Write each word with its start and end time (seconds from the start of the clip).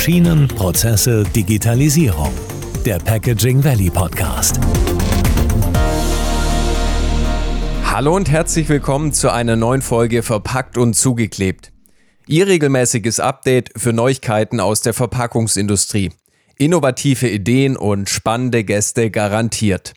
Maschinen, 0.00 0.48
Prozesse, 0.48 1.24
Digitalisierung. 1.24 2.32
Der 2.86 2.98
Packaging 2.98 3.62
Valley 3.62 3.90
Podcast. 3.90 4.58
Hallo 7.84 8.16
und 8.16 8.30
herzlich 8.30 8.70
willkommen 8.70 9.12
zu 9.12 9.30
einer 9.30 9.56
neuen 9.56 9.82
Folge 9.82 10.22
Verpackt 10.22 10.78
und 10.78 10.94
zugeklebt. 10.94 11.70
Ihr 12.26 12.46
regelmäßiges 12.46 13.20
Update 13.20 13.72
für 13.76 13.92
Neuigkeiten 13.92 14.58
aus 14.58 14.80
der 14.80 14.94
Verpackungsindustrie. 14.94 16.12
Innovative 16.56 17.28
Ideen 17.28 17.76
und 17.76 18.08
spannende 18.08 18.64
Gäste 18.64 19.10
garantiert. 19.10 19.92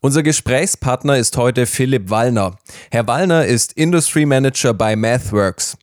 Unser 0.00 0.24
Gesprächspartner 0.24 1.18
ist 1.18 1.36
heute 1.36 1.66
Philipp 1.66 2.10
Wallner. 2.10 2.58
Herr 2.90 3.06
Wallner 3.06 3.46
ist 3.46 3.74
Industry 3.74 4.26
Manager 4.26 4.74
bei 4.74 4.96
MathWorks. 4.96 5.76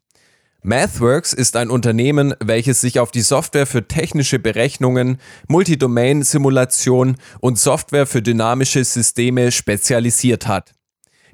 MathWorks 0.66 1.34
ist 1.34 1.58
ein 1.58 1.70
Unternehmen, 1.70 2.36
welches 2.40 2.80
sich 2.80 2.98
auf 2.98 3.12
die 3.12 3.22
Software 3.22 3.66
für 3.66 3.86
technische 3.86 4.40
Berechnungen, 4.40 5.18
Multidomain-Simulation 5.50 7.18
und 7.42 7.60
Software 7.60 8.06
für 8.06 8.22
dynamische 8.22 8.86
Systeme 8.86 9.52
spezialisiert 9.52 10.48
hat. 10.48 10.72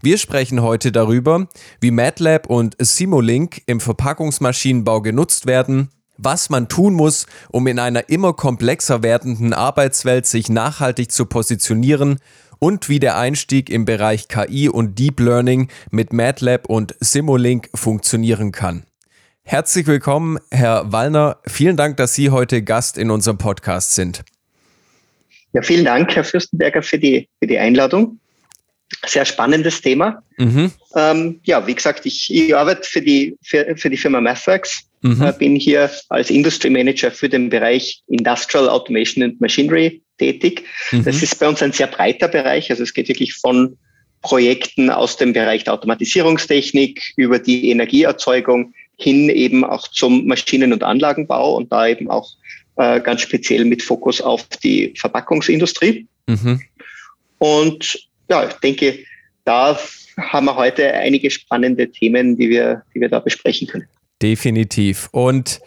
Wir 0.01 0.17
sprechen 0.17 0.63
heute 0.63 0.91
darüber, 0.91 1.47
wie 1.79 1.91
MATLAB 1.91 2.47
und 2.47 2.75
Simulink 2.79 3.61
im 3.67 3.79
Verpackungsmaschinenbau 3.79 5.01
genutzt 5.01 5.45
werden, 5.45 5.89
was 6.17 6.49
man 6.49 6.67
tun 6.67 6.95
muss, 6.95 7.27
um 7.51 7.67
in 7.67 7.77
einer 7.77 8.09
immer 8.09 8.33
komplexer 8.33 9.03
werdenden 9.03 9.53
Arbeitswelt 9.53 10.25
sich 10.25 10.49
nachhaltig 10.49 11.11
zu 11.11 11.27
positionieren 11.27 12.17
und 12.57 12.89
wie 12.89 12.99
der 12.99 13.15
Einstieg 13.15 13.69
im 13.69 13.85
Bereich 13.85 14.27
KI 14.27 14.69
und 14.69 14.97
Deep 14.97 15.19
Learning 15.19 15.69
mit 15.91 16.13
MATLAB 16.13 16.67
und 16.67 16.95
Simulink 16.99 17.69
funktionieren 17.75 18.51
kann. 18.51 18.85
Herzlich 19.49 19.87
willkommen, 19.87 20.37
Herr 20.51 20.91
Wallner. 20.91 21.39
Vielen 21.47 21.75
Dank, 21.75 21.97
dass 21.97 22.13
Sie 22.13 22.29
heute 22.29 22.61
Gast 22.61 22.99
in 22.99 23.09
unserem 23.09 23.39
Podcast 23.39 23.95
sind. 23.95 24.21
Ja, 25.53 25.63
vielen 25.63 25.85
Dank, 25.85 26.15
Herr 26.15 26.23
Fürstenberger, 26.23 26.83
für 26.83 26.99
die, 26.99 27.27
für 27.39 27.47
die 27.47 27.57
Einladung. 27.57 28.19
Sehr 29.07 29.25
spannendes 29.25 29.81
Thema. 29.81 30.21
Mhm. 30.37 30.71
Ähm, 30.95 31.39
ja, 31.45 31.65
wie 31.65 31.73
gesagt, 31.73 32.05
ich, 32.05 32.31
ich 32.31 32.55
arbeite 32.55 32.87
für 32.87 33.01
die, 33.01 33.39
für, 33.41 33.75
für 33.75 33.89
die 33.89 33.97
Firma 33.97 34.21
MathWorks. 34.21 34.83
Mhm. 35.01 35.23
Äh, 35.23 35.33
bin 35.33 35.55
hier 35.55 35.89
als 36.09 36.29
Industry 36.29 36.69
Manager 36.69 37.09
für 37.09 37.27
den 37.27 37.49
Bereich 37.49 38.03
Industrial 38.05 38.69
Automation 38.69 39.23
and 39.23 39.41
Machinery 39.41 39.99
tätig. 40.19 40.63
Mhm. 40.91 41.05
Das 41.05 41.23
ist 41.23 41.39
bei 41.39 41.47
uns 41.47 41.63
ein 41.63 41.71
sehr 41.71 41.87
breiter 41.87 42.27
Bereich. 42.27 42.69
Also 42.69 42.83
es 42.83 42.93
geht 42.93 43.07
wirklich 43.07 43.33
von 43.33 43.75
Projekten 44.21 44.91
aus 44.91 45.17
dem 45.17 45.33
Bereich 45.33 45.63
der 45.63 45.73
Automatisierungstechnik 45.73 47.01
über 47.15 47.39
die 47.39 47.71
Energieerzeugung 47.71 48.75
hin 48.99 49.29
eben 49.29 49.63
auch 49.63 49.87
zum 49.87 50.27
Maschinen- 50.27 50.73
und 50.73 50.83
Anlagenbau 50.83 51.55
und 51.55 51.71
da 51.71 51.87
eben 51.87 52.09
auch 52.09 52.29
äh, 52.75 52.99
ganz 52.99 53.21
speziell 53.21 53.65
mit 53.65 53.81
Fokus 53.81 54.21
auf 54.21 54.45
die 54.63 54.93
Verpackungsindustrie. 54.97 56.07
Mhm. 56.27 56.61
Und 57.39 58.07
ja, 58.29 58.47
ich 58.47 58.53
denke, 58.55 58.99
da 59.45 59.79
haben 60.17 60.45
wir 60.45 60.55
heute 60.55 60.93
einige 60.93 61.31
spannende 61.31 61.89
Themen, 61.89 62.37
die 62.37 62.49
wir, 62.49 62.83
die 62.93 63.01
wir 63.01 63.09
da 63.09 63.19
besprechen 63.19 63.67
können. 63.67 63.87
Definitiv. 64.21 65.07
Und 65.11 65.61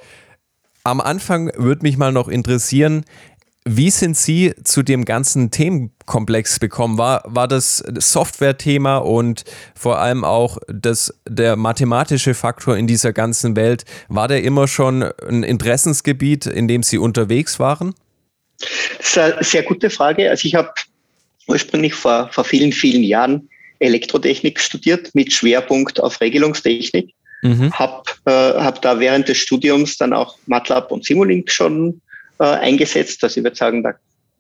am 0.84 1.00
Anfang 1.00 1.50
würde 1.56 1.83
mich 1.83 1.97
mal 1.97 2.12
noch 2.12 2.28
interessieren, 2.28 3.05
wie 3.64 3.91
sind 3.91 4.16
Sie 4.16 4.55
zu 4.64 4.82
dem 4.82 5.05
ganzen 5.05 5.50
Themenkomplex 5.50 6.58
gekommen? 6.58 6.98
War, 6.98 7.22
war 7.24 7.46
das 7.46 7.78
Software-Thema 7.78 8.98
und 8.98 9.44
vor 9.74 9.98
allem 9.98 10.24
auch 10.24 10.58
das, 10.69 11.14
der 11.28 11.56
mathematische 11.56 12.34
Faktor 12.34 12.77
in 12.77 12.86
dieser 12.86 13.12
ganzen 13.12 13.54
Welt, 13.54 13.84
war 14.08 14.27
der 14.27 14.42
immer 14.42 14.66
schon 14.66 15.04
ein 15.28 15.42
Interessensgebiet, 15.44 16.46
in 16.46 16.66
dem 16.66 16.82
Sie 16.82 16.98
unterwegs 16.98 17.58
waren? 17.58 17.94
Das 18.98 19.08
ist 19.08 19.19
eine 19.19 19.44
sehr 19.44 19.62
gute 19.62 19.91
Frage. 19.91 20.28
Also 20.28 20.47
ich 20.47 20.54
habe 20.54 20.72
ursprünglich 21.47 21.94
vor, 21.94 22.28
vor 22.32 22.44
vielen, 22.44 22.72
vielen 22.72 23.03
Jahren 23.03 23.48
Elektrotechnik 23.78 24.60
studiert 24.60 25.14
mit 25.14 25.32
Schwerpunkt 25.32 26.00
auf 26.00 26.20
Regelungstechnik. 26.20 27.12
Mhm. 27.42 27.72
Habe 27.72 28.03
äh, 28.26 28.31
hab 28.31 28.81
da 28.82 29.00
während 29.00 29.28
des 29.28 29.38
Studiums 29.38 29.97
dann 29.97 30.12
auch 30.12 30.37
MATLAB 30.47 30.92
und 30.92 31.04
Simulink 31.04 31.50
schon 31.50 32.00
äh, 32.38 32.44
eingesetzt. 32.44 33.22
Also 33.22 33.38
ich 33.38 33.44
würde 33.44 33.56
sagen, 33.56 33.82
da 33.82 33.94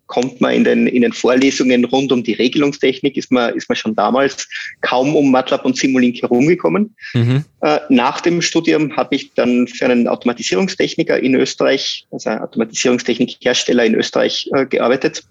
kommt 0.06 0.40
man 0.40 0.52
in 0.52 0.64
den, 0.64 0.86
in 0.88 1.02
den 1.02 1.12
Vorlesungen 1.12 1.84
rund 1.86 2.12
um 2.12 2.22
die 2.22 2.34
Regelungstechnik, 2.34 3.16
ist 3.16 3.32
man, 3.32 3.54
ist 3.54 3.68
man 3.68 3.76
schon 3.76 3.94
damals 3.94 4.46
kaum 4.82 5.16
um 5.16 5.30
MATLAB 5.30 5.64
und 5.64 5.76
Simulink 5.76 6.20
herumgekommen. 6.20 6.94
Mhm. 7.14 7.44
Äh, 7.62 7.78
nach 7.88 8.20
dem 8.20 8.42
Studium 8.42 8.94
habe 8.94 9.14
ich 9.14 9.32
dann 9.34 9.66
für 9.68 9.86
einen 9.86 10.08
Automatisierungstechniker 10.08 11.18
in 11.18 11.34
Österreich, 11.34 12.06
also 12.10 12.28
Automatisierungstechnikhersteller 12.30 13.86
in 13.86 13.94
Österreich 13.94 14.50
äh, 14.54 14.66
gearbeitet 14.66 15.22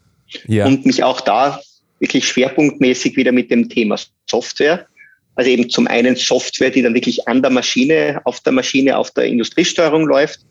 ja. 0.48 0.66
und 0.66 0.86
mich 0.86 1.04
auch 1.04 1.22
da 1.22 1.62
wirklich 2.00 2.28
schwerpunktmäßig 2.28 3.16
wieder 3.16 3.32
mit 3.32 3.52
dem 3.52 3.70
Thema 3.70 3.98
Software 4.28 4.88
also 5.36 5.50
eben 5.50 5.70
zum 5.70 5.88
einen 5.88 6.16
Software, 6.16 6.70
die 6.70 6.82
dann 6.82 6.94
wirklich 6.94 7.28
an 7.28 7.42
der 7.42 7.52
Maschine, 7.52 8.22
auf 8.26 8.42
der 8.42 8.52
Maschine, 8.52 8.98
auf 8.98 9.12
der 9.12 9.26
Industriesteuerung 9.26 10.06
läuft 10.06 10.42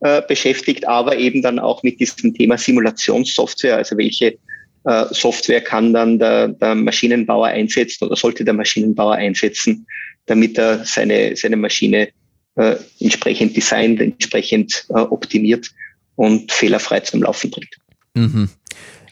äh, 0.00 0.22
beschäftigt, 0.26 0.86
aber 0.86 1.16
eben 1.16 1.42
dann 1.42 1.58
auch 1.58 1.82
mit 1.82 2.00
diesem 2.00 2.34
Thema 2.34 2.58
Simulationssoftware, 2.58 3.76
also 3.76 3.96
welche 3.96 4.38
äh, 4.84 5.04
Software 5.10 5.60
kann 5.60 5.92
dann 5.92 6.18
der, 6.18 6.48
der 6.48 6.74
Maschinenbauer 6.74 7.46
einsetzen 7.48 8.04
oder 8.04 8.16
sollte 8.16 8.44
der 8.44 8.54
Maschinenbauer 8.54 9.14
einsetzen, 9.14 9.86
damit 10.26 10.58
er 10.58 10.84
seine, 10.84 11.34
seine 11.36 11.56
Maschine 11.56 12.08
äh, 12.56 12.76
entsprechend 13.00 13.56
designt, 13.56 14.00
entsprechend 14.00 14.86
äh, 14.90 15.00
optimiert 15.00 15.70
und 16.16 16.52
fehlerfrei 16.52 17.00
zum 17.00 17.22
Laufen 17.22 17.50
bringt. 17.50 17.76
Mhm. 18.14 18.48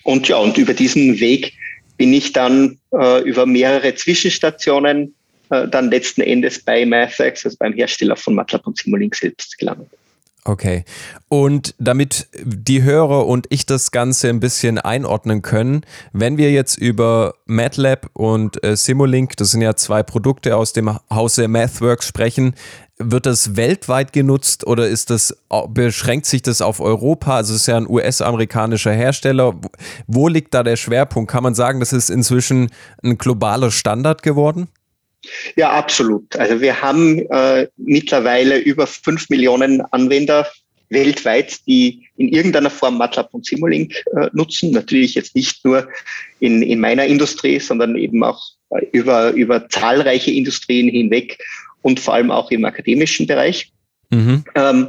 Und 0.02 0.28
ja, 0.28 0.36
und 0.36 0.58
über 0.58 0.74
diesen 0.74 1.18
Weg 1.20 1.52
bin 1.96 2.12
ich 2.12 2.32
dann 2.32 2.78
äh, 2.92 3.22
über 3.22 3.46
mehrere 3.46 3.94
Zwischenstationen 3.94 5.14
äh, 5.50 5.68
dann 5.68 5.90
letzten 5.90 6.22
Endes 6.22 6.62
bei 6.62 6.84
MathX, 6.84 7.44
also 7.44 7.56
beim 7.58 7.72
Hersteller 7.72 8.16
von 8.16 8.34
MATLAB 8.34 8.66
und 8.66 8.78
Simulink 8.78 9.14
selbst 9.14 9.58
gelandet. 9.58 9.88
Okay. 10.46 10.84
Und 11.28 11.74
damit 11.78 12.28
die 12.34 12.82
Hörer 12.82 13.26
und 13.26 13.46
ich 13.48 13.64
das 13.64 13.90
Ganze 13.92 14.28
ein 14.28 14.40
bisschen 14.40 14.78
einordnen 14.78 15.40
können, 15.40 15.86
wenn 16.12 16.36
wir 16.36 16.52
jetzt 16.52 16.76
über 16.76 17.34
MATLAB 17.46 18.10
und 18.12 18.62
äh, 18.62 18.76
Simulink, 18.76 19.38
das 19.38 19.52
sind 19.52 19.62
ja 19.62 19.74
zwei 19.74 20.02
Produkte 20.02 20.56
aus 20.56 20.74
dem 20.74 20.98
Hause 21.08 21.48
MathWorks 21.48 22.06
sprechen, 22.06 22.54
wird 22.98 23.24
das 23.26 23.56
weltweit 23.56 24.12
genutzt 24.12 24.66
oder 24.66 24.86
ist 24.86 25.10
das, 25.10 25.36
beschränkt 25.68 26.26
sich 26.26 26.42
das 26.42 26.60
auf 26.60 26.78
Europa? 26.78 27.36
Also 27.36 27.54
es 27.54 27.62
ist 27.62 27.66
ja 27.66 27.78
ein 27.78 27.88
US-amerikanischer 27.88 28.92
Hersteller. 28.92 29.54
Wo 30.06 30.28
liegt 30.28 30.54
da 30.54 30.62
der 30.62 30.76
Schwerpunkt? 30.76 31.30
Kann 31.30 31.42
man 31.42 31.54
sagen, 31.54 31.80
das 31.80 31.92
ist 31.92 32.10
inzwischen 32.10 32.70
ein 33.02 33.18
globaler 33.18 33.70
Standard 33.70 34.22
geworden? 34.22 34.68
Ja, 35.56 35.70
absolut. 35.70 36.36
Also 36.36 36.60
wir 36.60 36.80
haben 36.80 37.20
äh, 37.30 37.68
mittlerweile 37.76 38.58
über 38.58 38.86
fünf 38.86 39.28
Millionen 39.28 39.80
Anwender 39.80 40.46
weltweit, 40.90 41.66
die 41.66 42.08
in 42.16 42.28
irgendeiner 42.28 42.70
Form 42.70 42.98
MATLAB 42.98 43.32
und 43.32 43.46
Simulink 43.46 43.94
äh, 44.16 44.28
nutzen. 44.32 44.70
Natürlich 44.70 45.14
jetzt 45.14 45.34
nicht 45.34 45.64
nur 45.64 45.88
in, 46.40 46.62
in 46.62 46.80
meiner 46.80 47.06
Industrie, 47.06 47.58
sondern 47.58 47.96
eben 47.96 48.22
auch 48.22 48.42
äh, 48.70 48.86
über, 48.92 49.32
über 49.32 49.68
zahlreiche 49.68 50.30
Industrien 50.30 50.88
hinweg 50.88 51.38
und 51.82 52.00
vor 52.00 52.14
allem 52.14 52.30
auch 52.30 52.50
im 52.50 52.64
akademischen 52.64 53.26
Bereich. 53.26 53.72
Mhm. 54.10 54.44
Ähm, 54.54 54.88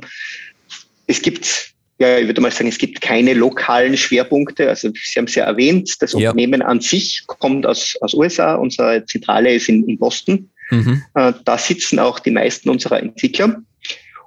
es 1.08 1.22
gibt 1.22 1.75
ja, 1.98 2.18
ich 2.18 2.28
würde 2.28 2.42
mal 2.42 2.52
sagen, 2.52 2.70
es 2.70 2.78
gibt 2.78 3.02
keine 3.02 3.34
lokalen 3.34 3.96
Schwerpunkte. 3.96 4.68
Also 4.68 4.90
Sie 4.94 5.18
haben 5.18 5.26
es 5.26 5.36
ja 5.36 5.46
erwähnt, 5.46 6.02
das 6.02 6.12
ja. 6.14 6.30
Unternehmen 6.30 6.62
an 6.62 6.82
sich 6.82 7.24
kommt 7.26 7.66
aus, 7.66 7.96
aus 8.02 8.14
USA. 8.14 8.56
Unsere 8.56 9.06
Zentrale 9.06 9.54
ist 9.54 9.70
in, 9.70 9.88
in 9.88 9.98
Boston. 9.98 10.50
Mhm. 10.72 11.04
Äh, 11.14 11.34
da 11.46 11.58
sitzen 11.58 12.00
auch 12.00 12.20
die 12.20 12.32
meisten 12.32 12.70
unserer 12.70 13.00
Entwickler. 13.00 13.62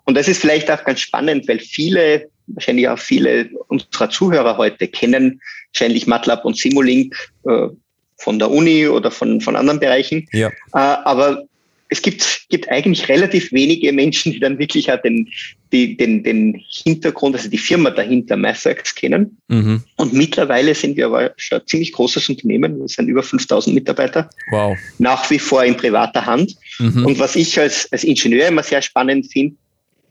Und 0.04 0.16
das 0.16 0.28
ist 0.28 0.40
vielleicht 0.40 0.70
auch 0.70 0.84
ganz 0.84 1.00
spannend, 1.00 1.46
weil 1.48 1.58
viele, 1.58 2.30
wahrscheinlich 2.46 2.88
auch 2.88 2.98
viele 2.98 3.50
unserer 3.68 4.08
Zuhörer 4.08 4.56
heute 4.56 4.88
kennen 4.88 5.40
wahrscheinlich 5.72 6.06
MATLAB 6.06 6.44
und 6.44 6.56
Simulink 6.56 7.14
äh, 7.46 7.68
von 8.16 8.38
der 8.38 8.50
Uni 8.50 8.86
oder 8.88 9.10
von, 9.10 9.40
von 9.40 9.56
anderen 9.56 9.80
Bereichen. 9.80 10.26
Ja. 10.32 10.48
Äh, 10.48 10.52
aber 10.78 11.44
es 11.90 12.02
gibt, 12.02 12.46
gibt 12.48 12.68
eigentlich 12.68 13.08
relativ 13.08 13.50
wenige 13.52 13.92
Menschen, 13.92 14.32
die 14.32 14.40
dann 14.40 14.58
wirklich 14.58 14.92
auch 14.92 15.00
den, 15.00 15.28
die, 15.72 15.96
den, 15.96 16.22
den 16.22 16.62
Hintergrund, 16.68 17.34
also 17.34 17.48
die 17.48 17.58
Firma 17.58 17.90
dahinter 17.90 18.36
MathWorks 18.36 18.94
kennen. 18.94 19.38
Mhm. 19.48 19.82
Und 19.96 20.12
mittlerweile 20.12 20.74
sind 20.74 20.96
wir 20.96 21.06
aber 21.06 21.32
schon 21.36 21.60
ein 21.60 21.66
ziemlich 21.66 21.92
großes 21.92 22.28
Unternehmen. 22.28 22.78
Wir 22.78 22.88
sind 22.88 23.08
über 23.08 23.22
5000 23.22 23.74
Mitarbeiter. 23.74 24.28
Wow. 24.50 24.76
Nach 24.98 25.28
wie 25.30 25.38
vor 25.38 25.64
in 25.64 25.76
privater 25.76 26.26
Hand. 26.26 26.56
Mhm. 26.78 27.06
Und 27.06 27.18
was 27.18 27.36
ich 27.36 27.58
als, 27.58 27.90
als 27.90 28.04
Ingenieur 28.04 28.48
immer 28.48 28.62
sehr 28.62 28.82
spannend 28.82 29.32
finde, 29.32 29.56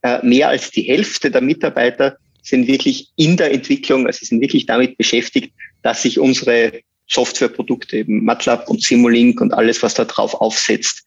äh, 0.01 0.25
mehr 0.25 0.49
als 0.49 0.71
die 0.71 0.83
Hälfte 0.83 1.29
der 1.29 1.41
Mitarbeiter 1.41 2.17
sind 2.41 2.67
wirklich 2.67 3.09
in 3.17 3.37
der 3.37 3.51
Entwicklung, 3.51 4.07
also 4.07 4.25
sind 4.25 4.41
wirklich 4.41 4.65
damit 4.65 4.97
beschäftigt, 4.97 5.53
dass 5.83 6.01
sich 6.01 6.17
unsere 6.19 6.81
Softwareprodukte, 7.07 7.97
eben 7.97 8.23
MATLAB 8.25 8.69
und 8.69 8.81
Simulink 8.81 9.41
und 9.41 9.53
alles, 9.53 9.83
was 9.83 9.93
da 9.93 10.05
drauf 10.05 10.33
aufsetzt, 10.33 11.03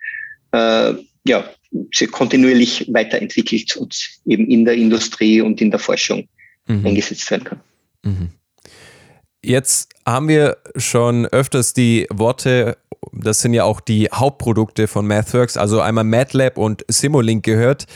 äh, 0.52 0.94
ja, 1.24 1.44
sie 1.92 2.06
kontinuierlich 2.06 2.92
weiterentwickelt 2.92 3.76
und 3.76 3.96
eben 4.26 4.46
in 4.48 4.64
der 4.64 4.74
Industrie 4.74 5.40
und 5.40 5.60
in 5.60 5.70
der 5.70 5.80
Forschung 5.80 6.28
mhm. 6.66 6.86
eingesetzt 6.86 7.30
werden 7.30 7.44
kann. 7.44 7.60
Mhm. 8.02 8.30
Jetzt 9.42 9.90
haben 10.04 10.28
wir 10.28 10.58
schon 10.76 11.26
öfters 11.26 11.72
die 11.72 12.06
Worte, 12.10 12.76
das 13.12 13.40
sind 13.40 13.54
ja 13.54 13.64
auch 13.64 13.80
die 13.80 14.08
Hauptprodukte 14.12 14.86
von 14.86 15.06
MathWorks, 15.06 15.56
also 15.56 15.80
einmal 15.80 16.04
MATLAB 16.04 16.58
und 16.58 16.84
Simulink 16.88 17.44
gehört. 17.44 17.86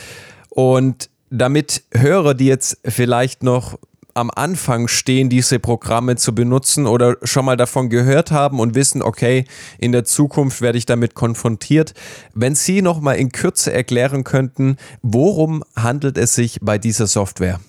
Und 0.49 1.09
damit 1.29 1.83
Hörer, 1.93 2.33
die 2.33 2.47
jetzt 2.47 2.79
vielleicht 2.85 3.43
noch 3.43 3.77
am 4.15 4.31
Anfang 4.33 4.87
stehen, 4.87 5.29
diese 5.29 5.59
Programme 5.59 6.15
zu 6.15 6.33
benutzen 6.33 6.87
oder 6.87 7.17
schon 7.23 7.43
mal 7.45 7.57
davon 7.57 7.89
gehört 7.89 8.31
haben 8.31 8.59
und 8.61 8.73
wissen, 8.73 9.01
okay, 9.01 9.43
in 9.77 9.91
der 9.91 10.05
Zukunft 10.05 10.61
werde 10.61 10.77
ich 10.77 10.85
damit 10.85 11.15
konfrontiert. 11.15 11.93
Wenn 12.33 12.55
Sie 12.55 12.81
noch 12.81 13.01
mal 13.01 13.13
in 13.13 13.33
Kürze 13.33 13.73
erklären 13.73 14.23
könnten, 14.23 14.77
worum 15.01 15.63
handelt 15.75 16.17
es 16.17 16.33
sich 16.33 16.59
bei 16.61 16.77
dieser 16.77 17.07
Software? 17.07 17.59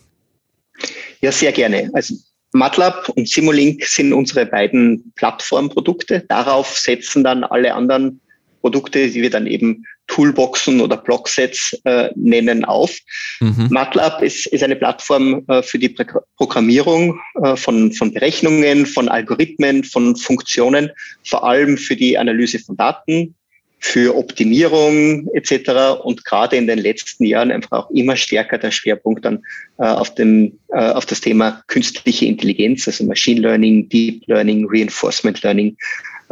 Ja, 1.21 1.33
sehr 1.33 1.51
gerne. 1.51 1.91
Also 1.95 2.15
MATLAB 2.53 3.09
und 3.11 3.29
Simulink 3.29 3.85
sind 3.85 4.13
unsere 4.13 4.47
beiden 4.47 5.13
Plattformprodukte. 5.17 6.25
Darauf 6.29 6.79
setzen 6.79 7.25
dann 7.25 7.43
alle 7.43 7.75
anderen 7.75 8.21
Produkte, 8.67 9.09
die 9.09 9.23
wir 9.23 9.31
dann 9.31 9.47
eben 9.47 9.85
Toolboxen 10.09 10.81
oder 10.81 10.97
Blocksets 10.97 11.81
äh, 11.85 12.11
nennen, 12.17 12.65
auf. 12.65 12.99
Mhm. 13.39 13.69
MATLAB 13.71 14.23
ist, 14.23 14.47
ist 14.47 14.65
eine 14.65 14.75
Plattform 14.75 15.45
äh, 15.47 15.63
für 15.63 15.79
die 15.79 15.95
Programmierung 16.37 17.21
äh, 17.45 17.55
von, 17.55 17.93
von 17.93 18.13
Berechnungen, 18.13 18.87
von 18.87 19.09
Algorithmen, 19.09 19.85
von 19.85 20.17
Funktionen, 20.17 20.91
vor 21.25 21.45
allem 21.45 21.79
für 21.79 21.95
die 21.95 22.19
Analyse 22.19 22.59
von 22.59 22.77
Daten, 22.77 23.37
für 23.79 24.17
Optimierung 24.17 25.29
etc. 25.33 26.01
Und 26.03 26.25
gerade 26.25 26.57
in 26.57 26.67
den 26.67 26.81
letzten 26.81 27.25
Jahren 27.25 27.53
einfach 27.53 27.85
auch 27.85 27.91
immer 27.91 28.17
stärker 28.17 28.59
der 28.59 28.73
Schwerpunkt 28.73 29.25
dann 29.25 29.45
äh, 29.79 29.85
auf, 29.85 30.13
dem, 30.13 30.59
äh, 30.71 30.91
auf 30.91 31.07
das 31.07 31.21
Thema 31.21 31.63
künstliche 31.69 32.27
Intelligenz, 32.27 32.89
also 32.89 33.05
Machine 33.05 33.43
Learning, 33.43 33.89
Deep 33.89 34.27
Learning, 34.27 34.67
Reinforcement 34.69 35.41
Learning, 35.45 35.77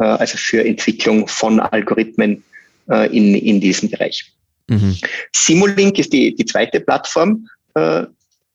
also 0.03 0.37
für 0.37 0.63
Entwicklung 0.65 1.27
von 1.27 1.59
Algorithmen 1.59 2.43
äh, 2.89 3.15
in, 3.15 3.35
in 3.35 3.59
diesem 3.59 3.89
Bereich. 3.89 4.31
Mhm. 4.67 4.97
Simulink 5.33 5.99
ist 5.99 6.13
die, 6.13 6.35
die 6.35 6.45
zweite 6.45 6.79
Plattform, 6.79 7.47
äh, 7.75 8.03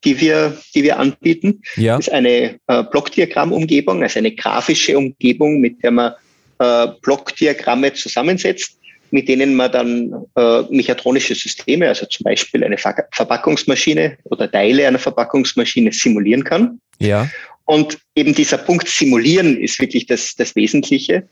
die 0.05 0.21
wir, 0.21 0.57
die 0.75 0.83
wir 0.83 0.99
anbieten. 0.99 1.63
Ja. 1.77 1.97
Das 1.97 2.09
ist 2.09 2.13
eine 2.13 2.59
äh, 2.67 2.83
Blockdiagrammumgebung, 2.85 4.03
also 4.03 4.19
eine 4.19 4.33
grafische 4.33 4.97
Umgebung, 4.97 5.61
mit 5.61 5.83
der 5.83 5.91
man 5.91 6.15
äh, 6.59 6.89
Blockdiagramme 7.03 7.93
zusammensetzt, 7.93 8.79
mit 9.11 9.29
denen 9.29 9.57
man 9.57 9.73
dann 9.73 10.27
äh, 10.37 10.63
mechatronische 10.71 11.35
Systeme, 11.35 11.89
also 11.89 12.07
zum 12.07 12.25
Beispiel 12.25 12.65
eine 12.65 12.79
Ver 12.79 12.95
Verpackungsmaschine 13.13 14.17
oder 14.25 14.51
Teile 14.51 14.87
einer 14.87 14.99
Verpackungsmaschine 14.99 15.93
simulieren 15.93 16.45
kann. 16.45 16.81
Ja. 16.99 17.29
Und 17.71 17.99
eben 18.17 18.35
dieser 18.35 18.59
Punkt 18.59 18.89
Simulieren 18.89 19.57
ist 19.57 19.79
wirklich 19.79 20.07
das, 20.07 20.35
das 20.35 20.57
Wesentliche. 20.57 21.29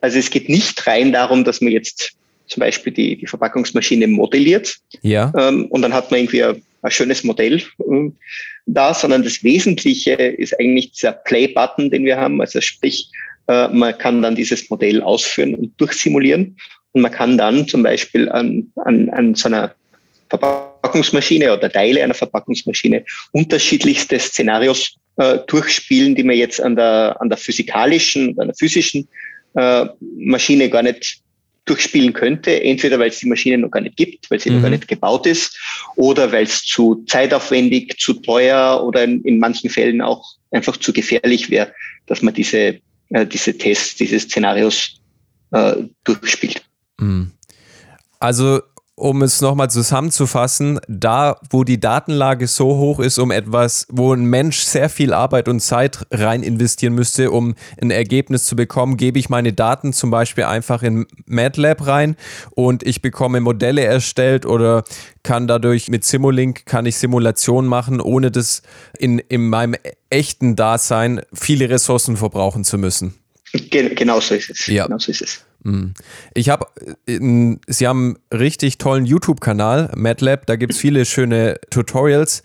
Also 0.00 0.20
es 0.20 0.30
geht 0.30 0.48
nicht 0.48 0.86
rein 0.86 1.10
darum, 1.10 1.42
dass 1.42 1.60
man 1.60 1.72
jetzt 1.72 2.12
zum 2.46 2.60
Beispiel 2.60 2.92
die, 2.92 3.16
die 3.16 3.26
Verpackungsmaschine 3.26 4.06
modelliert. 4.06 4.76
Ja. 5.02 5.32
Ähm, 5.36 5.66
und 5.66 5.82
dann 5.82 5.92
hat 5.92 6.12
man 6.12 6.20
irgendwie 6.20 6.44
ein, 6.44 6.62
ein 6.82 6.90
schönes 6.92 7.24
Modell 7.24 7.56
äh, 7.56 8.10
da, 8.66 8.94
sondern 8.94 9.24
das 9.24 9.42
Wesentliche 9.42 10.12
ist 10.12 10.56
eigentlich 10.60 10.92
dieser 10.92 11.10
Play-Button, 11.10 11.90
den 11.90 12.04
wir 12.04 12.18
haben. 12.18 12.40
Also 12.40 12.60
sprich, 12.60 13.10
äh, 13.48 13.66
man 13.66 13.98
kann 13.98 14.22
dann 14.22 14.36
dieses 14.36 14.70
Modell 14.70 15.02
ausführen 15.02 15.56
und 15.56 15.72
durchsimulieren. 15.80 16.56
Und 16.92 17.02
man 17.02 17.10
kann 17.10 17.36
dann 17.36 17.66
zum 17.66 17.82
Beispiel 17.82 18.28
an, 18.28 18.70
an, 18.76 19.10
an 19.10 19.34
so 19.34 19.48
einer 19.48 19.74
Verpackungsmaschine 20.28 21.52
oder 21.52 21.68
Teile 21.68 22.04
einer 22.04 22.14
Verpackungsmaschine 22.14 23.04
unterschiedlichste 23.32 24.20
Szenarios 24.20 24.98
äh, 25.16 25.38
durchspielen, 25.46 26.14
die 26.14 26.24
man 26.24 26.36
jetzt 26.36 26.60
an 26.60 26.76
der, 26.76 27.16
an 27.20 27.28
der 27.28 27.38
physikalischen, 27.38 28.38
an 28.38 28.48
der 28.48 28.56
physischen 28.56 29.08
äh, 29.54 29.86
Maschine 30.16 30.68
gar 30.68 30.82
nicht 30.82 31.20
durchspielen 31.66 32.12
könnte, 32.12 32.62
entweder 32.62 32.98
weil 32.98 33.08
es 33.08 33.18
die 33.18 33.28
Maschine 33.28 33.58
noch 33.58 33.70
gar 33.70 33.80
nicht 33.80 33.96
gibt, 33.96 34.30
weil 34.30 34.38
sie 34.38 34.50
mhm. 34.50 34.56
noch 34.56 34.62
gar 34.62 34.70
mhm. 34.70 34.76
nicht 34.76 34.88
gebaut 34.88 35.26
ist, 35.26 35.58
oder 35.96 36.30
weil 36.30 36.44
es 36.44 36.62
zu 36.64 37.04
zeitaufwendig, 37.06 37.96
zu 37.98 38.14
teuer 38.14 38.82
oder 38.84 39.04
in, 39.04 39.22
in 39.22 39.38
manchen 39.38 39.70
Fällen 39.70 40.02
auch 40.02 40.36
einfach 40.50 40.76
zu 40.76 40.92
gefährlich 40.92 41.50
wäre, 41.50 41.72
dass 42.06 42.20
man 42.20 42.34
diese, 42.34 42.80
äh, 43.10 43.26
diese 43.26 43.56
Tests, 43.56 43.96
diese 43.96 44.20
Szenarios 44.20 45.00
äh, 45.52 45.76
durchspielt. 46.04 46.62
Mhm. 46.98 47.32
Also 48.18 48.60
um 48.96 49.22
es 49.22 49.40
nochmal 49.40 49.70
zusammenzufassen, 49.70 50.78
da, 50.86 51.40
wo 51.50 51.64
die 51.64 51.80
Datenlage 51.80 52.46
so 52.46 52.76
hoch 52.76 53.00
ist, 53.00 53.18
um 53.18 53.32
etwas, 53.32 53.86
wo 53.90 54.12
ein 54.12 54.24
Mensch 54.24 54.60
sehr 54.60 54.88
viel 54.88 55.12
Arbeit 55.12 55.48
und 55.48 55.60
Zeit 55.60 56.06
rein 56.12 56.42
investieren 56.44 56.94
müsste, 56.94 57.32
um 57.32 57.54
ein 57.80 57.90
Ergebnis 57.90 58.44
zu 58.44 58.54
bekommen, 58.54 58.96
gebe 58.96 59.18
ich 59.18 59.28
meine 59.28 59.52
Daten 59.52 59.92
zum 59.92 60.10
Beispiel 60.10 60.44
einfach 60.44 60.82
in 60.82 61.06
MATLAB 61.26 61.86
rein 61.86 62.16
und 62.50 62.84
ich 62.84 63.02
bekomme 63.02 63.40
Modelle 63.40 63.82
erstellt 63.82 64.46
oder 64.46 64.84
kann 65.24 65.48
dadurch 65.48 65.88
mit 65.88 66.04
Simulink, 66.04 66.64
kann 66.66 66.86
ich 66.86 66.96
Simulationen 66.96 67.68
machen, 67.68 68.00
ohne 68.00 68.30
das 68.30 68.62
in, 68.96 69.18
in 69.18 69.48
meinem 69.48 69.74
echten 70.08 70.54
Dasein 70.54 71.20
viele 71.32 71.68
Ressourcen 71.68 72.16
verbrauchen 72.16 72.62
zu 72.62 72.78
müssen. 72.78 73.14
Genau 73.70 74.20
so 74.20 74.34
ist 74.34 74.50
es. 74.50 74.66
Ja. 74.66 74.84
Genau 74.84 74.98
so 74.98 75.10
ist 75.10 75.22
es. 75.22 75.44
Mhm. 75.64 75.94
Ich 76.34 76.48
habe, 76.48 76.66
äh, 77.06 77.56
Sie 77.66 77.86
haben 77.86 78.16
einen 78.30 78.40
richtig 78.40 78.78
tollen 78.78 79.04
YouTube-Kanal, 79.04 79.90
MATLAB, 79.96 80.46
da 80.46 80.56
gibt 80.56 80.74
es 80.74 80.78
viele 80.78 81.04
schöne 81.04 81.58
Tutorials 81.70 82.42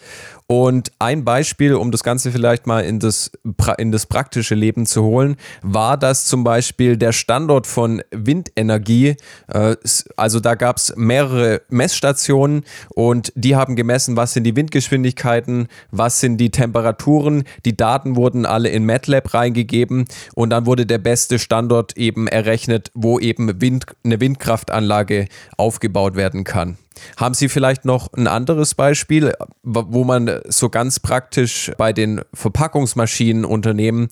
und 0.51 0.91
ein 0.97 1.25
Beispiel, 1.25 1.75
um 1.75 1.91
das 1.91 2.01
Ganze 2.01 2.31
vielleicht 2.31 2.65
mal 2.65 2.79
in 2.79 2.97
das, 2.97 3.31
in 3.77 3.91
das 3.91 4.07
praktische 4.07 4.55
Leben 4.55 4.87
zu 4.87 5.03
holen, 5.03 5.35
war 5.61 5.95
das 5.95 6.25
zum 6.25 6.43
Beispiel 6.43 6.97
der 6.97 7.11
Standort 7.11 7.67
von 7.67 8.01
Windenergie. 8.09 9.15
Äh, 9.47 9.75
also 10.17 10.39
da 10.39 10.55
gab 10.55 10.77
es 10.77 10.95
mehrere 10.95 11.61
Messstationen 11.69 12.63
und 12.95 13.31
die 13.35 13.55
haben 13.55 13.75
gemessen, 13.75 14.17
was 14.17 14.33
sind 14.33 14.43
die 14.43 14.55
Windgeschwindigkeiten, 14.55 15.67
was 15.91 16.19
sind 16.19 16.37
die 16.37 16.49
Temperaturen. 16.49 17.43
Die 17.65 17.77
Daten 17.77 18.15
wurden 18.15 18.47
alle 18.47 18.69
in 18.69 18.87
MATLAB 18.87 19.31
reingegeben 19.31 20.05
und 20.33 20.49
dann 20.49 20.65
wurde 20.65 20.87
der 20.87 20.97
beste 20.97 21.37
Standort 21.37 21.95
eben 21.95 22.27
errechnet, 22.27 22.89
wo 22.95 23.19
eben 23.19 23.61
Wind, 23.61 23.85
eine 24.03 24.19
Windkraftanlage 24.19 25.27
aufgebaut 25.57 26.15
werden 26.15 26.43
kann. 26.43 26.79
Haben 27.17 27.33
Sie 27.33 27.49
vielleicht 27.49 27.85
noch 27.85 28.11
ein 28.13 28.27
anderes 28.27 28.75
Beispiel, 28.75 29.33
wo 29.63 30.03
man 30.03 30.41
so 30.47 30.69
ganz 30.69 30.99
praktisch 30.99 31.71
bei 31.77 31.93
den 31.93 32.21
Verpackungsmaschinenunternehmen 32.33 34.09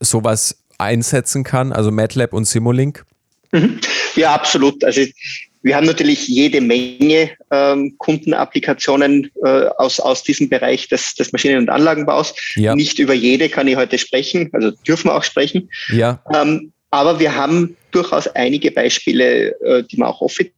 sowas 0.00 0.58
einsetzen 0.78 1.44
kann, 1.44 1.72
also 1.72 1.90
MATLAB 1.90 2.32
und 2.32 2.46
Simulink? 2.46 3.04
Mhm. 3.52 3.80
Ja, 4.16 4.34
absolut. 4.34 4.82
Also 4.84 5.02
wir 5.62 5.76
haben 5.76 5.86
natürlich 5.86 6.28
jede 6.28 6.60
Menge 6.60 7.30
ähm, 7.50 7.94
Kundenapplikationen 7.98 9.30
äh, 9.42 9.66
aus, 9.78 9.98
aus 9.98 10.22
diesem 10.22 10.48
Bereich 10.48 10.88
des, 10.88 11.14
des 11.14 11.32
Maschinen- 11.32 11.58
und 11.58 11.70
Anlagenbaus. 11.70 12.34
Ja. 12.56 12.74
Nicht 12.74 12.98
über 12.98 13.14
jede 13.14 13.48
kann 13.48 13.66
ich 13.66 13.76
heute 13.76 13.96
sprechen, 13.96 14.50
also 14.52 14.72
dürfen 14.86 15.08
wir 15.08 15.14
auch 15.14 15.24
sprechen. 15.24 15.70
Ja. 15.88 16.22
Ähm, 16.34 16.72
aber 16.90 17.18
wir 17.18 17.34
haben 17.34 17.76
durchaus 17.92 18.28
einige 18.28 18.70
Beispiele, 18.70 19.58
äh, 19.62 19.82
die 19.84 19.96
man 19.96 20.08
auch 20.08 20.20
offiziell 20.20 20.52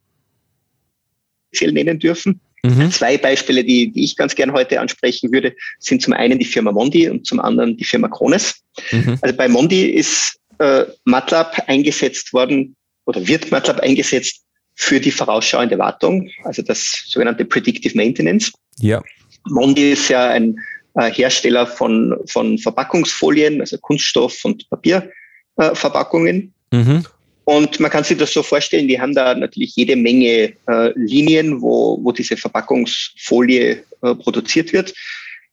speziell 1.56 1.72
nennen 1.72 1.98
dürfen. 1.98 2.40
Mhm. 2.62 2.90
Zwei 2.90 3.16
Beispiele, 3.16 3.64
die, 3.64 3.90
die 3.92 4.04
ich 4.04 4.16
ganz 4.16 4.34
gern 4.34 4.52
heute 4.52 4.80
ansprechen 4.80 5.32
würde, 5.32 5.54
sind 5.78 6.02
zum 6.02 6.12
einen 6.12 6.38
die 6.38 6.44
Firma 6.44 6.72
Mondi 6.72 7.08
und 7.08 7.26
zum 7.26 7.40
anderen 7.40 7.76
die 7.76 7.84
Firma 7.84 8.08
Krones. 8.08 8.56
Mhm. 8.92 9.18
Also 9.22 9.36
bei 9.36 9.48
Mondi 9.48 9.90
ist 9.90 10.38
äh, 10.58 10.84
MATLAB 11.04 11.62
eingesetzt 11.68 12.32
worden 12.32 12.74
oder 13.06 13.26
wird 13.26 13.50
MATLAB 13.50 13.80
eingesetzt 13.80 14.42
für 14.74 15.00
die 15.00 15.10
vorausschauende 15.10 15.78
Wartung, 15.78 16.28
also 16.44 16.62
das 16.62 17.04
sogenannte 17.06 17.44
Predictive 17.44 17.96
Maintenance. 17.96 18.52
Ja. 18.78 19.02
Mondi 19.48 19.92
ist 19.92 20.08
ja 20.08 20.28
ein 20.28 20.58
äh, 20.94 21.10
Hersteller 21.10 21.66
von, 21.66 22.16
von 22.26 22.58
Verpackungsfolien, 22.58 23.60
also 23.60 23.78
Kunststoff- 23.78 24.44
und 24.44 24.68
Papierverpackungen. 24.68 26.52
Äh, 26.72 26.76
mhm. 26.76 27.06
Und 27.48 27.78
man 27.78 27.92
kann 27.92 28.02
sich 28.02 28.18
das 28.18 28.32
so 28.32 28.42
vorstellen, 28.42 28.88
die 28.88 29.00
haben 29.00 29.14
da 29.14 29.32
natürlich 29.32 29.76
jede 29.76 29.94
Menge 29.94 30.52
äh, 30.66 30.92
Linien, 30.96 31.62
wo, 31.62 31.96
wo 32.02 32.10
diese 32.10 32.36
Verpackungsfolie 32.36 33.84
äh, 34.02 34.14
produziert 34.16 34.72
wird. 34.72 34.92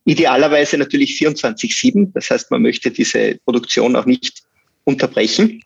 Idealerweise 0.04 0.80
natürlich 0.80 1.12
24-7. 1.12 2.12
Das 2.16 2.32
heißt, 2.32 2.50
man 2.50 2.64
möchte 2.64 2.90
diese 2.90 3.38
Produktion 3.46 3.96
auch 3.96 4.08
nicht 4.08 4.42
unterbrechen. 4.86 5.62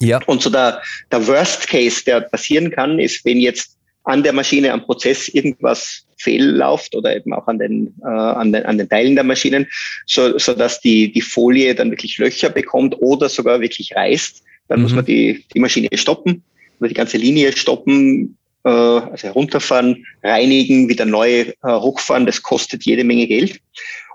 Ja. 0.00 0.22
Und 0.24 0.40
so 0.40 0.48
der, 0.48 0.80
der 1.12 1.26
Worst 1.26 1.68
Case, 1.68 2.02
der 2.06 2.22
passieren 2.22 2.70
kann, 2.70 2.98
ist, 2.98 3.22
wenn 3.26 3.38
jetzt 3.38 3.76
an 4.04 4.22
der 4.22 4.32
Maschine, 4.32 4.72
am 4.72 4.82
Prozess 4.82 5.28
irgendwas 5.28 6.06
fehlläuft 6.16 6.94
oder 6.94 7.14
eben 7.14 7.34
auch 7.34 7.46
an 7.48 7.58
den, 7.58 7.94
äh, 8.02 8.06
an 8.06 8.50
den, 8.50 8.64
an 8.64 8.78
den 8.78 8.88
Teilen 8.88 9.14
der 9.14 9.24
Maschinen, 9.24 9.66
so, 10.06 10.38
so 10.38 10.54
dass 10.54 10.80
die, 10.80 11.12
die 11.12 11.20
Folie 11.20 11.74
dann 11.74 11.90
wirklich 11.90 12.16
Löcher 12.16 12.48
bekommt 12.48 12.96
oder 12.98 13.28
sogar 13.28 13.60
wirklich 13.60 13.94
reißt 13.94 14.42
dann 14.68 14.78
mhm. 14.78 14.82
muss 14.82 14.94
man 14.94 15.04
die, 15.04 15.44
die 15.54 15.60
Maschine 15.60 15.88
stoppen, 15.94 16.42
oder 16.78 16.88
die 16.88 16.94
ganze 16.94 17.16
Linie 17.16 17.52
stoppen, 17.52 18.36
äh, 18.64 18.68
also 18.68 19.28
herunterfahren, 19.28 20.04
reinigen, 20.22 20.88
wieder 20.88 21.04
neu 21.04 21.40
äh, 21.40 21.52
hochfahren. 21.62 22.26
Das 22.26 22.42
kostet 22.42 22.84
jede 22.84 23.04
Menge 23.04 23.26
Geld. 23.26 23.60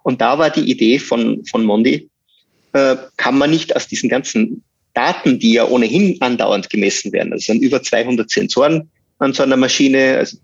Und 0.04 0.22
da 0.22 0.38
war 0.38 0.50
die 0.50 0.70
Idee 0.70 1.00
von, 1.00 1.46
von 1.46 1.64
Mondi, 1.64 2.10
äh, 2.74 2.96
kann 3.18 3.38
man 3.38 3.52
nicht 3.52 3.76
aus 3.76 3.88
diesen 3.88 4.10
ganzen 4.10 4.64
Daten, 4.94 5.40
die 5.40 5.54
ja 5.54 5.68
ohnehin 5.68 6.18
andauernd 6.22 6.70
gemessen 6.70 7.12
werden, 7.14 7.32
also 7.32 7.46
sind 7.46 7.62
über 7.62 7.82
200 7.82 8.30
Sensoren 8.30 8.90
an 9.20 9.34
so 9.34 9.44
einer 9.44 9.58
Maschine, 9.58 10.18
also 10.18 10.38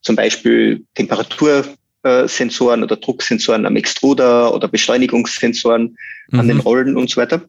zum 0.00 0.16
Beispiel 0.16 0.82
Temperatursensoren 0.94 2.82
oder 2.82 2.96
Drucksensoren 2.96 3.66
am 3.66 3.76
Extruder 3.76 4.54
oder 4.54 4.68
Beschleunigungssensoren 4.68 5.96
mhm. 6.30 6.40
an 6.40 6.48
den 6.48 6.56
mhm. 6.56 6.62
Rollen 6.62 6.96
und 6.96 7.10
so 7.10 7.20
weiter, 7.20 7.42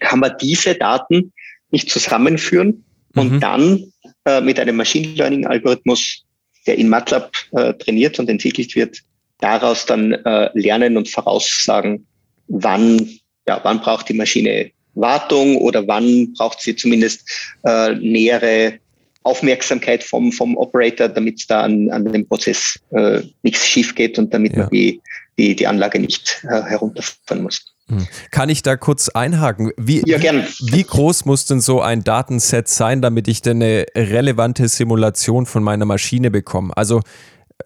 kann 0.00 0.20
man 0.20 0.32
diese 0.40 0.74
Daten 0.74 1.32
nicht 1.70 1.90
zusammenführen 1.90 2.84
und 3.14 3.32
mhm. 3.32 3.40
dann 3.40 3.92
äh, 4.24 4.40
mit 4.40 4.58
einem 4.58 4.76
Machine 4.76 5.08
Learning 5.14 5.46
Algorithmus, 5.46 6.24
der 6.66 6.78
in 6.78 6.88
MATLAB 6.88 7.32
äh, 7.52 7.74
trainiert 7.74 8.18
und 8.18 8.28
entwickelt 8.28 8.74
wird, 8.74 8.98
daraus 9.38 9.86
dann 9.86 10.12
äh, 10.12 10.50
lernen 10.54 10.96
und 10.96 11.08
voraussagen, 11.08 12.06
wann, 12.48 13.08
ja, 13.46 13.60
wann 13.62 13.80
braucht 13.80 14.08
die 14.08 14.14
Maschine 14.14 14.70
Wartung 14.94 15.56
oder 15.56 15.86
wann 15.86 16.32
braucht 16.34 16.60
sie 16.60 16.74
zumindest 16.76 17.28
äh, 17.64 17.94
nähere 17.94 18.78
Aufmerksamkeit 19.22 20.02
vom, 20.02 20.32
vom 20.32 20.56
Operator, 20.56 21.08
damit 21.08 21.44
da 21.48 21.62
an, 21.62 21.90
an 21.90 22.04
dem 22.06 22.26
Prozess 22.26 22.78
äh, 22.90 23.20
nichts 23.42 23.66
schief 23.66 23.94
geht 23.94 24.18
und 24.18 24.32
damit 24.32 24.52
ja. 24.52 24.60
man 24.60 24.70
die, 24.70 25.00
die, 25.38 25.54
die 25.54 25.66
Anlage 25.66 25.98
nicht 26.00 26.42
äh, 26.44 26.62
herunterfahren 26.62 27.42
muss. 27.42 27.74
Hm. 27.90 28.06
Kann 28.30 28.48
ich 28.48 28.62
da 28.62 28.76
kurz 28.76 29.08
einhaken? 29.08 29.72
Wie, 29.76 30.02
ja, 30.06 30.18
gern. 30.18 30.46
wie 30.60 30.84
groß 30.84 31.24
muss 31.24 31.44
denn 31.44 31.60
so 31.60 31.80
ein 31.80 32.04
Datenset 32.04 32.68
sein, 32.68 33.02
damit 33.02 33.28
ich 33.28 33.42
denn 33.42 33.62
eine 33.62 33.86
relevante 33.96 34.68
Simulation 34.68 35.46
von 35.46 35.62
meiner 35.62 35.84
Maschine 35.84 36.30
bekomme? 36.30 36.76
Also, 36.76 37.00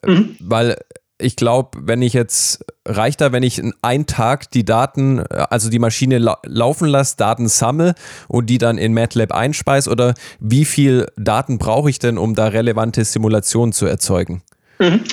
äh, 0.02 0.11
mhm. 0.11 0.37
weil 0.40 0.76
ich 1.19 1.37
glaube, 1.37 1.78
wenn 1.83 2.02
ich 2.02 2.12
jetzt, 2.12 2.64
reicht 2.87 3.21
da, 3.21 3.33
wenn 3.33 3.43
ich 3.43 3.59
in 3.59 3.73
einen 3.83 4.07
Tag 4.07 4.50
die 4.50 4.64
Daten, 4.64 5.21
also 5.21 5.71
die 5.71 5.78
Maschine 5.78 6.19
la 6.19 6.38
laufen 6.45 6.88
lasse, 6.88 7.16
Daten 7.16 7.49
sammle 7.49 7.95
und 8.28 8.47
die 8.50 8.59
dann 8.59 8.78
in 8.78 8.93
MATLAB 8.95 9.33
einspeise 9.33 9.90
oder 9.90 10.14
wie 10.40 10.64
viel 10.64 11.07
Daten 11.16 11.59
brauche 11.59 11.88
ich 11.88 11.99
denn, 11.99 12.19
um 12.19 12.35
da 12.35 12.49
relevante 12.49 13.04
Simulationen 13.04 13.73
zu 13.73 13.87
erzeugen? 13.87 14.43
Mhm. 14.81 15.04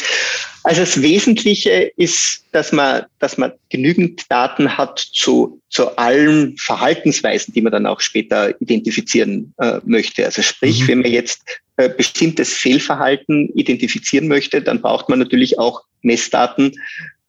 Also 0.64 0.82
das 0.82 1.02
Wesentliche 1.02 1.92
ist, 1.98 2.44
dass 2.52 2.72
man, 2.72 3.04
dass 3.20 3.38
man 3.38 3.54
genügend 3.70 4.30
Daten 4.30 4.78
hat 4.78 5.00
zu, 5.00 5.60
zu 5.70 5.98
allen 5.98 6.56
Verhaltensweisen, 6.58 7.54
die 7.54 7.62
man 7.62 7.72
dann 7.72 7.88
auch 7.88 8.00
später 8.00 8.60
identifizieren 8.62 9.54
äh, 9.58 9.80
möchte. 9.86 10.26
Also 10.26 10.42
sprich, 10.42 10.82
mhm. 10.84 10.88
wenn 10.88 11.00
man 11.00 11.12
jetzt 11.12 11.42
äh, 11.78 11.90
bestimmtes 11.90 12.54
Fehlverhalten 12.54 13.50
identifizieren 13.56 14.28
möchte, 14.28 14.62
dann 14.62 14.82
braucht 14.82 15.10
man 15.10 15.20
natürlich 15.20 15.58
auch 15.58 15.84
Messdaten 16.04 16.74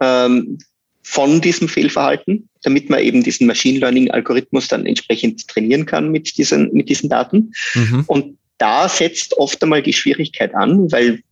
ähm, 0.00 0.58
von 1.02 1.40
diesem 1.40 1.68
Fehlverhalten, 1.68 2.48
damit 2.62 2.90
man 2.90 3.00
eben 3.00 3.22
diesen 3.22 3.46
Machine 3.46 3.78
Learning 3.78 4.10
Algorithmus 4.10 4.68
dann 4.68 4.86
entsprechend 4.86 5.48
trainieren 5.48 5.86
kann 5.86 6.10
mit 6.10 6.36
diesen, 6.36 6.72
mit 6.72 6.88
diesen 6.88 7.08
Daten. 7.08 7.52
Mhm. 7.74 8.04
Und 8.06 8.38
da 8.58 8.88
setzt 8.88 9.36
oft 9.38 9.62
einmal 9.62 9.82
die 9.82 9.92
Schwierigkeit 9.92 10.54
an, 10.54 10.92
weil 10.92 11.22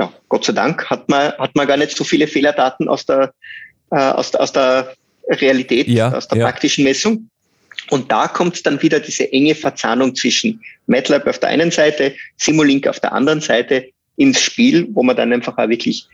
ja, 0.00 0.12
Gott 0.30 0.44
sei 0.46 0.54
Dank 0.54 0.88
hat 0.88 1.08
man, 1.10 1.32
hat 1.32 1.54
man 1.54 1.66
gar 1.66 1.76
nicht 1.76 1.94
so 1.94 2.04
viele 2.04 2.26
Fehlerdaten 2.26 2.88
aus 2.88 3.04
der, 3.04 3.34
äh, 3.90 3.96
aus, 3.96 4.30
der, 4.30 4.40
aus 4.40 4.52
der 4.52 4.94
Realität, 5.28 5.88
ja, 5.88 6.10
aus 6.12 6.26
der 6.26 6.38
ja. 6.38 6.46
praktischen 6.46 6.84
Messung. 6.84 7.28
Und 7.90 8.10
da 8.10 8.26
kommt 8.26 8.64
dann 8.64 8.80
wieder 8.82 8.98
diese 8.98 9.30
enge 9.30 9.54
Verzahnung 9.54 10.14
zwischen 10.14 10.62
MATLAB 10.86 11.26
auf 11.26 11.38
der 11.38 11.50
einen 11.50 11.70
Seite, 11.70 12.14
Simulink 12.38 12.86
auf 12.86 13.00
der 13.00 13.12
anderen 13.12 13.40
Seite 13.40 13.90
ins 14.16 14.40
Spiel, 14.40 14.88
wo 14.92 15.02
man 15.02 15.16
dann 15.16 15.32
einfach 15.32 15.56
auch 15.58 15.68
wirklich 15.68 16.06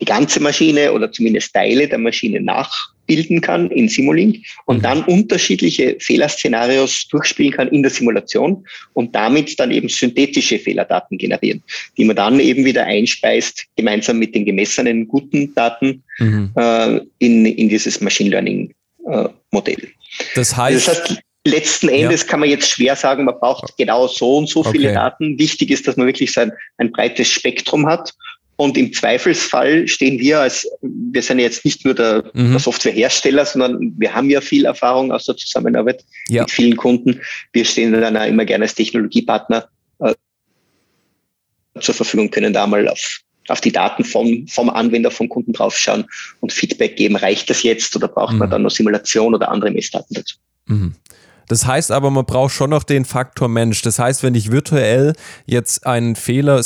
die 0.00 0.04
ganze 0.04 0.40
Maschine 0.40 0.92
oder 0.92 1.10
zumindest 1.12 1.52
Teile 1.52 1.88
der 1.88 1.98
Maschine 1.98 2.40
nachbilden 2.40 3.40
kann 3.40 3.70
in 3.70 3.88
Simulink 3.88 4.44
und 4.66 4.78
mhm. 4.78 4.82
dann 4.82 5.04
unterschiedliche 5.04 5.96
Fehlerszenarios 6.00 7.06
durchspielen 7.08 7.52
kann 7.52 7.68
in 7.68 7.82
der 7.82 7.90
Simulation 7.90 8.66
und 8.92 9.14
damit 9.14 9.58
dann 9.60 9.70
eben 9.70 9.88
synthetische 9.88 10.58
Fehlerdaten 10.58 11.16
generieren, 11.16 11.62
die 11.96 12.04
man 12.04 12.16
dann 12.16 12.40
eben 12.40 12.64
wieder 12.64 12.84
einspeist, 12.84 13.66
gemeinsam 13.76 14.18
mit 14.18 14.34
den 14.34 14.44
gemessenen 14.44 15.06
guten 15.06 15.54
Daten 15.54 16.02
mhm. 16.18 16.50
äh, 16.56 17.00
in, 17.18 17.46
in 17.46 17.68
dieses 17.68 18.00
Machine 18.00 18.30
Learning 18.30 18.74
äh, 19.06 19.28
Modell. 19.52 19.88
Das 20.34 20.56
heißt, 20.56 20.88
das 20.88 20.98
heißt 20.98 21.22
letzten 21.46 21.88
Endes 21.88 22.22
ja. 22.22 22.26
kann 22.26 22.40
man 22.40 22.48
jetzt 22.48 22.70
schwer 22.70 22.96
sagen, 22.96 23.24
man 23.24 23.38
braucht 23.38 23.76
genau 23.76 24.06
so 24.08 24.38
und 24.38 24.48
so 24.48 24.64
viele 24.64 24.88
okay. 24.88 24.94
Daten. 24.94 25.38
Wichtig 25.38 25.70
ist, 25.70 25.86
dass 25.86 25.96
man 25.96 26.06
wirklich 26.06 26.32
so 26.32 26.40
ein, 26.40 26.52
ein 26.78 26.90
breites 26.90 27.28
Spektrum 27.28 27.86
hat 27.86 28.12
und 28.56 28.76
im 28.76 28.92
Zweifelsfall 28.92 29.88
stehen 29.88 30.18
wir 30.18 30.40
als, 30.40 30.68
wir 30.80 31.22
sind 31.22 31.40
jetzt 31.40 31.64
nicht 31.64 31.84
nur 31.84 31.94
der, 31.94 32.30
mhm. 32.34 32.52
der, 32.52 32.60
Softwarehersteller, 32.60 33.44
sondern 33.44 33.94
wir 33.98 34.14
haben 34.14 34.30
ja 34.30 34.40
viel 34.40 34.64
Erfahrung 34.64 35.10
aus 35.10 35.24
der 35.24 35.36
Zusammenarbeit 35.36 36.04
ja. 36.28 36.42
mit 36.42 36.50
vielen 36.50 36.76
Kunden. 36.76 37.20
Wir 37.52 37.64
stehen 37.64 37.92
dann 37.92 38.16
auch 38.16 38.26
immer 38.26 38.44
gerne 38.44 38.64
als 38.64 38.74
Technologiepartner 38.74 39.68
äh, 40.00 40.14
zur 41.80 41.94
Verfügung, 41.94 42.30
können 42.30 42.52
da 42.52 42.66
mal 42.66 42.86
auf, 42.88 43.20
auf 43.48 43.60
die 43.60 43.72
Daten 43.72 44.04
vom, 44.04 44.46
vom 44.46 44.70
Anwender, 44.70 45.10
vom 45.10 45.28
Kunden 45.28 45.52
draufschauen 45.52 46.04
und 46.40 46.52
Feedback 46.52 46.96
geben. 46.96 47.16
Reicht 47.16 47.50
das 47.50 47.64
jetzt 47.64 47.94
oder 47.96 48.06
braucht 48.06 48.34
mhm. 48.34 48.38
man 48.38 48.50
dann 48.50 48.62
noch 48.62 48.70
Simulation 48.70 49.34
oder 49.34 49.48
andere 49.48 49.72
Messdaten 49.72 50.14
dazu? 50.14 50.36
Mhm. 50.66 50.94
Das 51.48 51.66
heißt 51.66 51.90
aber, 51.90 52.10
man 52.10 52.24
braucht 52.24 52.52
schon 52.52 52.70
noch 52.70 52.84
den 52.84 53.04
Faktor 53.04 53.48
Mensch. 53.48 53.82
Das 53.82 53.98
heißt, 53.98 54.22
wenn 54.22 54.34
ich 54.34 54.50
virtuell 54.50 55.14
jetzt 55.46 55.86
einen 55.86 56.16
Fehler 56.16 56.62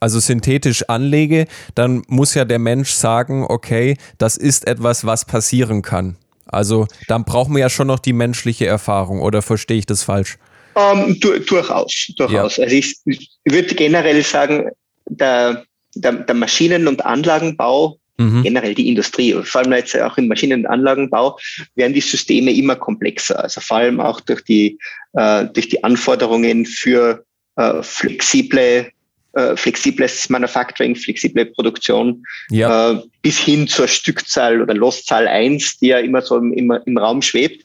also 0.00 0.20
synthetisch 0.20 0.88
anlege, 0.88 1.46
dann 1.74 2.02
muss 2.08 2.34
ja 2.34 2.44
der 2.44 2.58
Mensch 2.58 2.90
sagen, 2.90 3.44
okay, 3.48 3.96
das 4.18 4.36
ist 4.36 4.66
etwas, 4.66 5.04
was 5.04 5.24
passieren 5.24 5.82
kann. 5.82 6.16
Also 6.46 6.86
dann 7.08 7.24
brauchen 7.24 7.54
wir 7.54 7.60
ja 7.60 7.70
schon 7.70 7.88
noch 7.88 7.98
die 7.98 8.12
menschliche 8.12 8.66
Erfahrung, 8.66 9.20
oder 9.20 9.42
verstehe 9.42 9.78
ich 9.78 9.86
das 9.86 10.02
falsch? 10.02 10.38
Um, 10.74 10.82
ähm, 10.82 11.20
du, 11.20 11.38
durchaus, 11.40 12.12
durchaus. 12.16 12.56
Ja. 12.56 12.64
Also 12.64 12.76
ich, 12.76 12.96
ich 13.04 13.30
würde 13.44 13.74
generell 13.74 14.22
sagen, 14.22 14.70
der, 15.08 15.64
der, 15.94 16.12
der 16.12 16.34
Maschinen- 16.34 16.88
und 16.88 17.04
Anlagenbau 17.04 17.98
Mhm. 18.16 18.42
Generell 18.42 18.74
die 18.74 18.88
Industrie, 18.88 19.34
vor 19.42 19.62
allem 19.62 19.72
jetzt 19.72 19.98
auch 19.98 20.16
im 20.18 20.28
Maschinen- 20.28 20.60
und 20.60 20.66
Anlagenbau, 20.66 21.38
werden 21.74 21.94
die 21.94 22.00
Systeme 22.00 22.52
immer 22.52 22.76
komplexer. 22.76 23.42
Also 23.42 23.60
vor 23.60 23.78
allem 23.78 24.00
auch 24.00 24.20
durch 24.20 24.42
die, 24.42 24.78
äh, 25.14 25.46
durch 25.46 25.68
die 25.68 25.82
Anforderungen 25.82 26.64
für 26.64 27.24
äh, 27.56 27.82
flexible 27.82 28.90
äh, 29.34 29.56
flexibles 29.56 30.30
Manufacturing, 30.30 30.94
flexible 30.94 31.46
Produktion, 31.46 32.24
ja. 32.50 32.92
äh, 32.92 33.00
bis 33.22 33.36
hin 33.36 33.66
zur 33.66 33.88
Stückzahl 33.88 34.62
oder 34.62 34.74
Loszahl 34.74 35.26
1, 35.26 35.78
die 35.78 35.88
ja 35.88 35.98
immer 35.98 36.22
so 36.22 36.36
im, 36.36 36.52
im, 36.52 36.70
im 36.86 36.98
Raum 36.98 37.20
schwebt. 37.20 37.64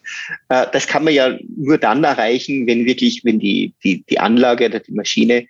Äh, 0.49 0.65
das 0.73 0.87
kann 0.87 1.03
man 1.03 1.13
ja 1.13 1.37
nur 1.57 1.77
dann 1.77 2.03
erreichen, 2.03 2.65
wenn 2.65 2.85
wirklich, 2.85 3.21
wenn 3.23 3.39
die, 3.39 3.73
die, 3.83 4.03
die 4.09 4.19
Anlage 4.19 4.65
oder 4.65 4.79
die 4.79 4.93
Maschine 4.93 5.45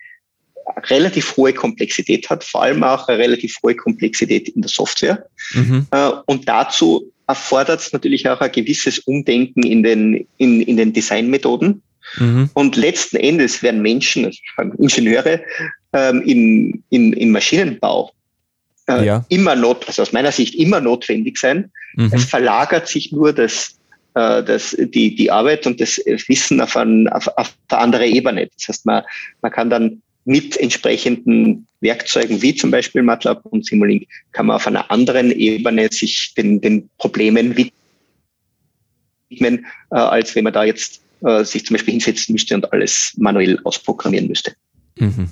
relativ 0.90 1.36
hohe 1.38 1.54
Komplexität 1.54 2.30
hat, 2.30 2.44
vor 2.44 2.64
allem 2.64 2.84
auch 2.84 3.08
eine 3.08 3.18
relativ 3.18 3.58
hohe 3.64 3.76
Komplexität 3.76 4.50
in 4.50 4.62
der 4.62 4.70
Software. 4.70 5.26
Mhm. 5.54 5.88
Äh, 5.92 6.12
und 6.26 6.48
dazu 6.48 7.12
erfordert 7.28 7.82
es 7.82 7.94
natürlich 7.94 8.28
auch 8.28 8.42
ein 8.42 8.52
gewisses 8.52 9.00
Umdenken 9.00 9.64
in 9.64 9.84
den, 9.84 10.28
in, 10.38 10.62
in 10.62 10.78
den 10.78 10.94
Designmethoden. 10.94 11.82
Mhm. 12.18 12.50
Und 12.54 12.76
letzten 12.76 13.18
Endes 13.18 13.62
werden 13.62 13.82
Menschen, 13.82 14.26
also 14.26 14.40
Ingenieure, 14.80 15.42
ähm, 15.94 16.22
im, 16.24 16.84
im, 16.90 17.14
im 17.14 17.32
Maschinenbau 17.32 18.12
äh, 18.88 19.06
ja. 19.06 19.26
immer 19.30 19.56
not, 19.56 19.88
also 19.88 20.02
aus 20.02 20.12
meiner 20.12 20.32
Sicht 20.32 20.56
immer 20.56 20.82
notwendig 20.82 21.38
sein. 21.38 21.72
Mhm. 21.96 22.12
Es 22.14 22.26
verlagert 22.26 22.88
sich 22.88 23.12
nur 23.12 23.34
das, 23.34 23.78
äh, 24.16 24.44
das, 24.44 24.76
die, 24.80 25.16
die 25.16 25.32
Arbeit 25.32 25.68
und 25.68 25.80
das 25.80 25.98
Wissen 26.28 26.62
auf, 26.62 26.76
ein, 26.76 27.08
auf, 27.10 27.28
auf 27.38 27.54
eine 27.70 27.80
andere 27.80 28.08
Ebene. 28.08 28.50
Das 28.56 28.68
heißt, 28.68 28.86
man, 28.86 29.04
man 29.42 29.52
kann 29.52 29.70
dann 29.70 30.02
mit 30.30 30.58
entsprechenden 30.58 31.66
Werkzeugen 31.82 32.40
wie 32.44 32.54
zum 32.54 32.70
Beispiel 32.70 33.02
MATLAB 33.02 33.44
und 33.48 33.66
Simulink 33.66 34.08
kann 34.32 34.46
man 34.46 34.58
auf 34.58 34.68
einer 34.68 34.92
anderen 34.92 35.32
Ebene 35.32 35.90
sich 35.92 36.36
den, 36.38 36.62
den 36.62 36.88
Problemen 37.00 37.58
widmen, 39.32 39.66
äh, 39.90 39.96
als 39.96 40.36
wenn 40.36 40.44
man 40.44 40.54
da 40.54 40.66
jetzt 40.66 41.02
äh, 41.22 41.44
sich 41.44 41.66
zum 41.66 41.74
Beispiel 41.74 41.94
hinsetzen 41.94 42.34
müsste 42.34 42.54
und 42.54 42.72
alles 42.72 43.14
manuell 43.18 43.60
ausprogrammieren 43.64 44.28
müsste. 44.28 44.54
Mhm. 45.00 45.30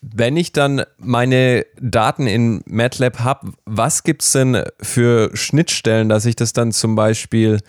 Wenn 0.00 0.38
ich 0.38 0.52
dann 0.52 0.84
meine 0.96 1.66
Daten 1.78 2.26
in 2.26 2.62
MATLAB 2.64 3.18
habe, 3.18 3.52
was 3.66 4.04
gibt 4.04 4.22
es 4.22 4.32
denn 4.32 4.62
für 4.80 5.36
Schnittstellen, 5.36 6.08
dass 6.08 6.24
ich 6.24 6.34
das 6.34 6.54
dann 6.54 6.72
zum 6.72 6.94
Beispiel 6.94 7.60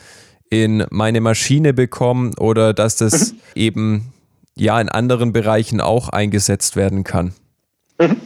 in 0.50 0.86
meine 0.90 1.20
Maschine 1.20 1.74
bekomme 1.74 2.32
oder 2.38 2.74
dass 2.74 2.96
das 2.96 3.34
mhm. 3.34 3.38
eben 3.56 4.13
ja 4.56 4.80
in 4.80 4.90
anderen 4.90 5.34
Bereichen 5.34 5.82
auch 5.82 6.10
eingesetzt 6.10 6.76
werden 6.76 7.04
kann. 7.04 7.34
Mhm. 8.00 8.18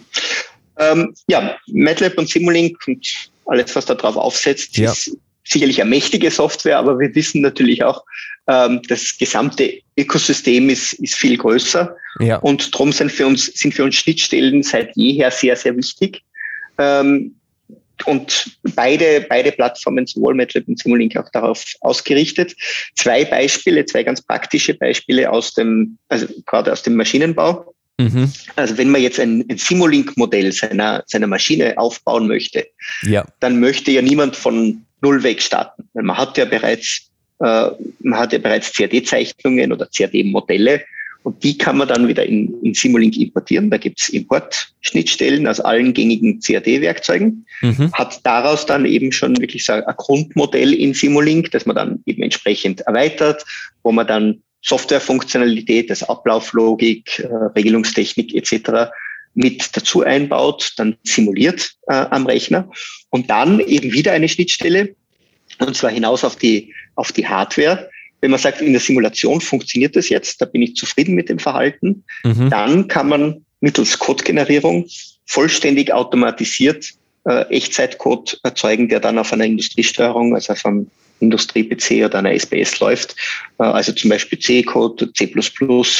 Ähm, 0.80 1.16
ja, 1.28 1.56
MATLAB 1.68 2.18
und 2.18 2.30
Simulink 2.30 2.78
und 2.88 3.30
alles, 3.46 3.76
was 3.76 3.86
da 3.86 3.96
drauf 3.96 4.16
aufsetzt, 4.16 4.78
ja. 4.78 4.92
ist 4.92 5.18
sicherlich 5.44 5.82
eine 5.82 5.90
mächtige 5.90 6.30
Software, 6.30 6.78
aber 6.78 7.00
wir 7.00 7.14
wissen 7.16 7.42
natürlich 7.42 7.84
auch, 7.84 8.04
ähm, 8.48 8.82
das 8.88 9.18
gesamte 9.18 9.80
Ökosystem 9.98 10.70
ist, 10.70 10.94
ist 10.94 11.16
viel 11.16 11.38
größer. 11.38 11.96
Ja. 12.20 12.38
Und 12.38 12.74
darum 12.74 12.92
sind 12.92 13.12
für 13.12 13.26
uns, 13.26 13.46
sind 13.46 13.74
für 13.74 13.84
uns 13.84 13.96
Schnittstellen 13.96 14.64
seit 14.64 14.96
jeher 14.96 15.32
sehr, 15.32 15.56
sehr 15.56 15.76
wichtig. 15.76 16.22
Ähm, 16.78 17.37
und 18.06 18.58
beide, 18.76 19.26
beide 19.28 19.52
Plattformen, 19.52 20.06
sowohl 20.06 20.36
MATLAB 20.36 20.68
und 20.68 20.80
Simulink, 20.80 21.18
auch 21.18 21.30
darauf 21.32 21.66
ausgerichtet. 21.82 22.56
Zwei 22.96 23.26
Beispiele, 23.26 23.86
zwei 23.86 24.04
ganz 24.04 24.22
praktische 24.22 24.74
Beispiele 24.74 25.32
aus 25.32 25.54
dem, 25.54 25.98
also 26.10 26.28
gerade 26.46 26.72
aus 26.72 26.84
dem 26.84 26.96
Maschinenbau. 26.96 27.74
Mhm. 28.00 28.32
Also 28.56 28.78
wenn 28.78 28.92
man 28.92 29.02
jetzt 29.02 29.20
ein, 29.20 29.44
ein 29.50 29.58
Simulink-Modell 29.58 30.52
seiner, 30.52 31.04
seiner 31.08 31.28
Maschine 31.28 31.78
aufbauen 31.78 32.28
möchte, 32.28 32.68
ja. 33.02 33.26
dann 33.40 33.60
möchte 33.60 33.92
ja 33.92 34.02
niemand 34.02 34.36
von 34.36 34.84
null 35.02 35.24
weg 35.24 35.42
starten. 35.42 35.90
Weil 35.94 36.04
man 36.04 36.18
hat 36.18 36.38
ja 36.38 36.46
bereits, 36.46 37.10
äh, 37.40 37.70
man 38.02 38.20
hat 38.20 38.34
ja 38.34 38.40
bereits 38.40 38.72
CAD-Zeichnungen 38.74 39.72
oder 39.72 39.88
CAD-Modelle 39.88 40.84
und 41.24 41.44
die 41.44 41.58
kann 41.58 41.78
man 41.78 41.88
dann 41.88 42.08
wieder 42.08 42.26
in, 42.26 42.54
in 42.64 42.74
Simulink 42.74 43.18
importieren. 43.18 43.70
Da 43.70 43.78
gibt's 43.78 44.10
Importschnittstellen 44.10 45.48
aus 45.48 45.60
allen 45.60 45.94
gängigen 45.94 46.40
CAD-Werkzeugen. 46.40 47.46
Mhm. 47.62 47.92
Hat 47.94 48.26
daraus 48.26 48.66
dann 48.66 48.86
eben 48.86 49.12
schon 49.12 49.40
wirklich 49.40 49.66
so 49.66 49.74
ein 49.74 49.84
Grundmodell 49.98 50.74
in 50.74 50.94
Simulink, 50.94 51.52
das 51.52 51.66
man 51.66 51.76
dann 51.76 52.04
eben 52.06 52.24
entsprechend 52.24 52.82
erweitert, 52.82 53.46
wo 53.84 53.92
man 53.92 54.08
dann 54.08 54.42
Softwarefunktionalität, 54.62 55.90
das 55.90 56.04
Ablauflogik, 56.04 57.20
äh, 57.20 57.28
Regelungstechnik 57.56 58.34
etc. 58.34 58.92
mit 59.34 59.76
dazu 59.76 60.04
einbaut, 60.04 60.74
dann 60.78 60.98
simuliert 61.04 61.72
äh, 61.88 61.94
am 61.94 62.26
Rechner 62.26 62.70
und 63.10 63.30
dann 63.30 63.60
eben 63.60 63.94
wieder 63.94 64.12
eine 64.14 64.28
Schnittstelle 64.28 64.96
und 65.60 65.76
zwar 65.76 65.92
hinaus 65.92 66.24
auf 66.24 66.36
die, 66.36 66.74
auf 66.96 67.12
die 67.12 67.28
Hardware. 67.28 67.90
Wenn 68.22 68.32
man 68.32 68.40
sagt, 68.40 68.62
in 68.62 68.74
der 68.74 68.82
Simulation 68.82 69.42
funktioniert 69.42 69.96
das 69.96 70.10
jetzt, 70.10 70.42
da 70.42 70.46
bin 70.46 70.62
ich 70.62 70.76
zufrieden 70.76 71.16
mit 71.16 71.30
dem 71.30 71.40
Verhalten, 71.40 72.04
mhm. 72.24 72.50
dann 72.50 72.88
kann 72.88 73.10
man 73.10 73.46
mittels 73.60 74.00
Codegenerierung 74.00 74.88
vollständig 75.26 75.94
automatisiert 75.94 76.94
äh, 77.26 77.42
Echtzeitcode 77.50 78.40
erzeugen, 78.44 78.90
der 78.90 79.00
dann 79.00 79.20
auf 79.20 79.34
einer 79.34 79.46
Industriesteuerung, 79.46 80.34
also 80.34 80.54
auf 80.54 80.66
einem 80.66 80.90
Industrie-PC 81.20 82.06
oder 82.06 82.20
einer 82.20 82.32
SBS 82.32 82.80
läuft, 82.80 83.16
äh, 83.60 83.64
also 83.64 83.92
zum 83.92 84.10
Beispiel 84.10 84.40
C-Code, 84.40 85.12
C++ 85.14 85.34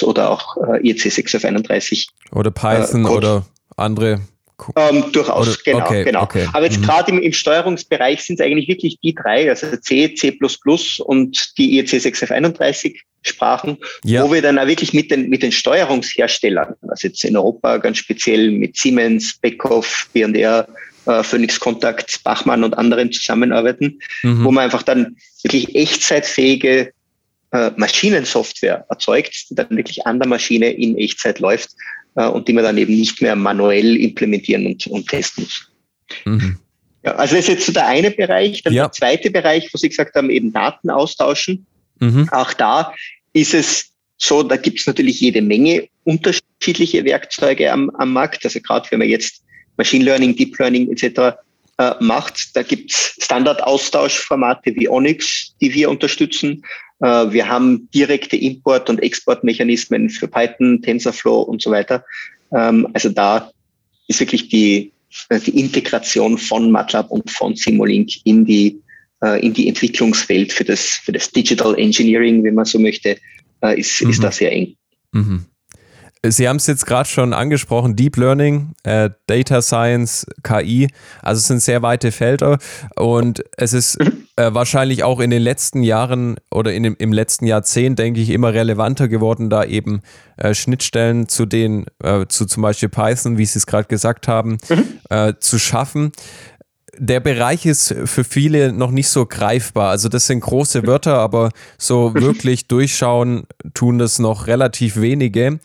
oder 0.04 0.30
auch 0.32 0.58
äh, 0.58 0.88
IEC 0.88 1.12
6 1.12 1.36
auf 1.36 1.46
31. 1.46 2.08
Oder 2.32 2.52
Python 2.52 3.06
äh, 3.06 3.10
oder 3.10 3.46
andere 3.76 4.22
ähm, 4.76 5.12
durchaus, 5.12 5.48
Oder, 5.48 5.58
genau, 5.64 5.86
okay, 5.86 6.04
genau. 6.04 6.24
Okay. 6.24 6.48
Aber 6.52 6.66
jetzt 6.66 6.80
mhm. 6.80 6.86
gerade 6.86 7.12
im, 7.12 7.22
im, 7.22 7.34
Steuerungsbereich 7.34 8.24
sind 8.24 8.40
es 8.40 8.46
eigentlich 8.46 8.68
wirklich 8.68 8.98
die 9.02 9.14
drei, 9.14 9.50
also 9.50 9.68
C, 9.78 10.16
C++ 10.16 10.38
und 11.04 11.58
die 11.58 11.78
IEC 11.78 11.90
6F31 11.90 12.96
Sprachen, 13.22 13.78
ja. 14.04 14.24
wo 14.24 14.34
wir 14.34 14.42
dann 14.42 14.58
auch 14.58 14.68
wirklich 14.68 14.94
mit 14.94 15.12
den, 15.12 15.30
mit 15.30 15.44
den 15.44 15.52
Steuerungsherstellern, 15.52 16.76
also 16.88 17.08
jetzt 17.08 17.24
in 17.24 17.36
Europa 17.36 17.78
ganz 17.78 17.98
speziell 17.98 18.52
mit 18.52 18.78
Siemens, 18.78 19.38
Beckhoff, 19.38 20.10
B&R, 20.14 20.68
äh, 21.06 21.24
Phoenix 21.24 21.60
Contact, 21.60 22.24
Bachmann 22.24 22.64
und 22.64 22.78
anderen 22.78 23.12
zusammenarbeiten, 23.12 24.00
mhm. 24.24 24.44
wo 24.44 24.52
man 24.52 24.66
einfach 24.66 24.84
dann 24.84 25.18
wirklich 25.44 25.76
echtzeitfähige 25.76 26.92
äh, 27.52 27.72
Maschinensoftware 27.76 28.86
erzeugt, 28.90 29.50
die 29.50 29.56
dann 29.56 29.70
wirklich 29.70 30.06
an 30.06 30.20
der 30.20 30.28
Maschine 30.28 30.72
in 30.72 30.98
Echtzeit 30.98 31.40
läuft 31.40 31.70
und 32.26 32.48
die 32.48 32.54
man 32.54 32.64
dann 32.64 32.78
eben 32.78 32.96
nicht 32.96 33.22
mehr 33.22 33.36
manuell 33.36 33.96
implementieren 33.96 34.66
und, 34.66 34.88
und 34.88 35.08
testen 35.08 35.44
muss. 35.44 35.72
Mhm. 36.26 36.58
Ja, 37.04 37.16
also 37.16 37.36
das 37.36 37.46
ist 37.46 37.54
jetzt 37.54 37.66
so 37.68 37.72
der 37.72 37.88
eine 37.88 38.12
Bereich. 38.12 38.64
Dann 38.64 38.74
ja. 38.74 38.84
der 38.84 38.92
zweite 38.92 39.32
Bereich, 39.32 39.70
wo 39.72 39.78
Sie 39.78 39.90
gesagt 39.90 40.16
haben, 40.16 40.30
eben 40.30 40.52
Daten 40.52 40.90
austauschen. 40.90 41.66
Mhm. 42.00 42.28
Auch 42.32 42.54
da 42.54 42.94
ist 43.34 43.54
es 43.54 43.92
so, 44.18 44.44
da 44.44 44.58
gibt 44.58 44.80
es 44.80 44.88
natürlich 44.88 45.22
jede 45.22 45.42
Menge 45.42 45.88
unterschiedliche 46.04 47.06
Werkzeuge 47.06 47.72
am, 47.72 47.90
am 47.92 48.12
Markt. 48.14 48.44
Also 48.46 48.60
gerade 48.62 48.90
wenn 48.92 49.00
man 49.00 49.10
jetzt 49.10 49.44
Machine 49.78 50.04
Learning, 50.06 50.36
Deep 50.36 50.58
Learning 50.58 50.92
etc. 50.92 51.38
Äh, 51.78 51.94
macht, 52.00 52.56
da 52.56 52.64
gibt 52.64 52.92
es 52.92 53.16
Standardaustauschformate 53.22 54.76
wie 54.76 54.90
Onyx, 54.90 55.54
die 55.62 55.72
wir 55.74 55.92
unterstützen. 55.92 56.64
Äh, 57.00 57.32
wir 57.32 57.48
haben 57.48 57.90
direkte 57.94 58.38
Import- 58.38 58.90
und 58.90 59.02
Exportmechanismen 59.02 60.10
für 60.10 60.28
Python, 60.28 60.82
TensorFlow 60.82 61.42
und 61.42 61.62
so 61.62 61.72
weiter. 61.72 62.04
Ähm, 62.52 62.88
also 62.94 63.10
da 63.10 63.52
ist 64.08 64.20
wirklich 64.20 64.50
die, 64.50 64.92
äh, 65.30 65.40
die 65.40 65.60
Integration 65.60 66.38
von 66.38 66.72
MATLAB 66.72 67.12
und 67.12 67.30
von 67.30 67.56
Simulink 67.56 68.10
in 68.24 68.46
die, 68.46 68.82
äh, 69.24 69.40
in 69.46 69.54
die 69.54 69.68
Entwicklungswelt 69.68 70.54
für 70.54 70.64
das, 70.64 70.82
für 70.82 71.12
das 71.12 71.32
Digital 71.32 71.78
Engineering, 71.78 72.44
wenn 72.44 72.56
man 72.56 72.66
so 72.66 72.80
möchte, 72.80 73.18
ist, 73.76 74.04
mhm. 74.04 74.12
ist 74.12 74.24
da 74.24 74.32
sehr 74.32 74.52
eng. 74.52 74.76
Mhm. 75.12 75.46
Sie 76.24 76.48
haben 76.48 76.58
es 76.58 76.68
jetzt 76.68 76.86
gerade 76.86 77.10
schon 77.10 77.34
angesprochen, 77.34 77.96
Deep 77.96 78.18
Learning, 78.18 78.74
äh, 78.84 79.10
Data 79.28 79.62
Science, 79.62 80.28
KI, 80.44 80.90
also 81.22 81.40
es 81.40 81.48
sind 81.48 81.62
sehr 81.62 81.82
weite 81.82 82.12
Felder 82.12 82.60
und 82.96 83.44
es 83.58 83.74
ist 83.74 84.00
mhm. 84.00 84.27
Äh, 84.38 84.54
wahrscheinlich 84.54 85.04
auch 85.04 85.20
in 85.20 85.30
den 85.30 85.42
letzten 85.42 85.84
Jahren 85.84 86.38
oder 86.52 86.74
in 86.74 86.84
dem, 86.84 86.96
im 86.98 87.12
letzten 87.12 87.46
Jahrzehnt, 87.46 88.00
denke 88.00 88.22
ich, 88.22 88.30
immer 88.30 88.54
relevanter 88.54 89.08
geworden, 89.08 89.50
da 89.50 89.64
eben 89.64 90.02
äh, 90.38 90.54
Schnittstellen 90.54 91.28
zu 91.28 91.46
den, 91.46 91.86
äh, 92.04 92.26
zu 92.28 92.46
zum 92.46 92.64
Beispiel 92.64 92.90
Python, 92.90 93.38
wie 93.38 93.46
Sie 93.46 93.60
es 93.60 93.68
gerade 93.68 93.88
gesagt 93.88 94.28
haben, 94.28 94.58
mhm. 94.70 94.86
Äh, 95.10 95.34
zu 95.40 95.58
schaffen 95.58 96.12
der 97.00 97.20
Bereich 97.20 97.66
ist 97.66 97.94
für 98.06 98.24
viele 98.24 98.74
noch 98.74 98.92
nicht 98.92 99.10
so 99.10 99.26
greifbar. 99.26 99.90
Also 99.90 100.10
das 100.10 100.28
sind 100.28 100.40
große 100.40 100.88
Wörter, 100.88 101.20
aber 101.20 101.52
so 101.78 102.14
wirklich 102.16 102.68
durchschauen 102.68 103.46
tun 103.74 104.00
das 104.00 104.20
noch 104.20 104.48
relativ 104.48 105.00
wenige. 105.00 105.60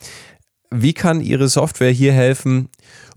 Wie 0.73 0.93
kann 0.93 1.21
Ihre 1.21 1.47
Software 1.47 1.91
hier 1.91 2.13
helfen, 2.13 2.69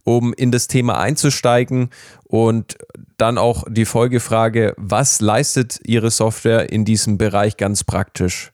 um 0.04 0.32
in 0.34 0.52
das 0.52 0.68
Thema 0.68 0.98
einzusteigen? 0.98 1.90
Und 2.24 2.76
dann 3.16 3.38
auch 3.38 3.64
die 3.68 3.84
Folgefrage, 3.84 4.74
was 4.76 5.20
leistet 5.20 5.80
Ihre 5.84 6.10
Software 6.10 6.70
in 6.70 6.84
diesem 6.84 7.18
Bereich 7.18 7.56
ganz 7.56 7.84
praktisch? 7.84 8.52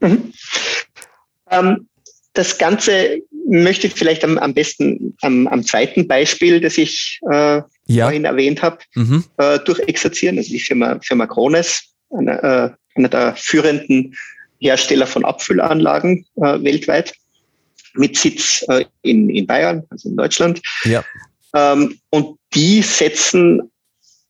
Mhm. 0.00 0.32
Ähm, 1.50 1.88
das 2.34 2.58
Ganze 2.58 3.20
möchte 3.46 3.86
ich 3.86 3.94
vielleicht 3.94 4.24
am, 4.24 4.38
am 4.38 4.54
besten 4.54 5.16
am, 5.22 5.46
am, 5.48 5.64
zweiten 5.64 6.06
Beispiel, 6.06 6.60
das 6.60 6.78
ich 6.78 7.20
äh, 7.30 7.62
ja. 7.86 8.04
vorhin 8.04 8.24
erwähnt 8.24 8.62
habe, 8.62 8.78
mhm. 8.94 9.24
äh, 9.38 9.58
durchexerzieren. 9.60 10.38
Also 10.38 10.50
die 10.50 10.60
Firma, 10.60 10.98
Firma 11.02 11.26
Krones, 11.26 11.82
einer, 12.10 12.44
äh, 12.44 12.70
einer 12.96 13.08
der 13.08 13.34
führenden 13.36 14.14
Hersteller 14.60 15.06
von 15.06 15.24
Abfüllanlagen 15.24 16.24
äh, 16.36 16.62
weltweit 16.62 17.14
mit 17.94 18.16
Sitz 18.16 18.64
äh, 18.68 18.84
in, 19.02 19.30
in 19.30 19.46
Bayern, 19.46 19.82
also 19.90 20.08
in 20.08 20.16
Deutschland. 20.16 20.60
Ja. 20.84 21.04
Ähm, 21.54 21.98
und 22.10 22.38
die 22.54 22.82
setzen 22.82 23.70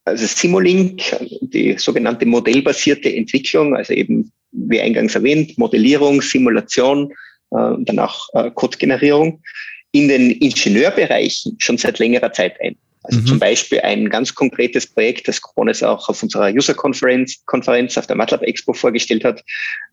also 0.04 0.26
Simulink, 0.26 1.02
die 1.40 1.76
sogenannte 1.78 2.26
modellbasierte 2.26 3.14
Entwicklung, 3.14 3.74
also 3.74 3.94
eben 3.94 4.30
wie 4.52 4.80
eingangs 4.80 5.14
erwähnt, 5.14 5.56
Modellierung, 5.56 6.20
Simulation 6.20 7.12
äh, 7.50 7.56
und 7.56 7.88
dann 7.88 7.98
auch 7.98 8.28
äh, 8.34 8.50
Codegenerierung 8.50 9.42
in 9.92 10.08
den 10.08 10.30
Ingenieurbereichen 10.32 11.56
schon 11.58 11.78
seit 11.78 11.98
längerer 11.98 12.32
Zeit 12.32 12.60
ein. 12.60 12.76
Also 13.04 13.20
mhm. 13.20 13.26
zum 13.26 13.38
Beispiel 13.38 13.80
ein 13.80 14.08
ganz 14.08 14.34
konkretes 14.34 14.86
Projekt, 14.86 15.28
das 15.28 15.40
Krones 15.40 15.82
auch 15.82 16.08
auf 16.08 16.22
unserer 16.22 16.50
User-Konferenz 16.50 17.44
Konferenz 17.44 17.96
auf 17.98 18.06
der 18.06 18.16
MATLAB 18.16 18.42
Expo 18.42 18.72
vorgestellt 18.72 19.24
hat, 19.24 19.44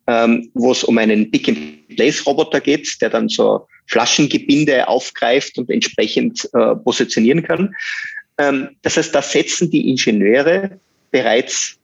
ähm, 0.08 0.50
wo 0.54 0.72
es 0.72 0.84
um 0.84 0.98
einen 0.98 1.30
Pick-and-Place-Roboter 1.30 2.62
geht, 2.62 3.02
der 3.02 3.10
dann 3.10 3.28
so 3.28 3.68
Flaschengebinde 3.88 4.88
aufgreift 4.88 5.58
und 5.58 5.70
entsprechend 5.70 6.50
äh, 6.54 6.76
positionieren 6.76 7.44
kann. 7.44 7.76
Ähm, 8.38 8.70
das 8.82 8.96
heißt, 8.96 9.14
da 9.14 9.22
setzen 9.22 9.70
die 9.70 9.90
Ingenieure 9.90 10.80
bereits 11.12 11.78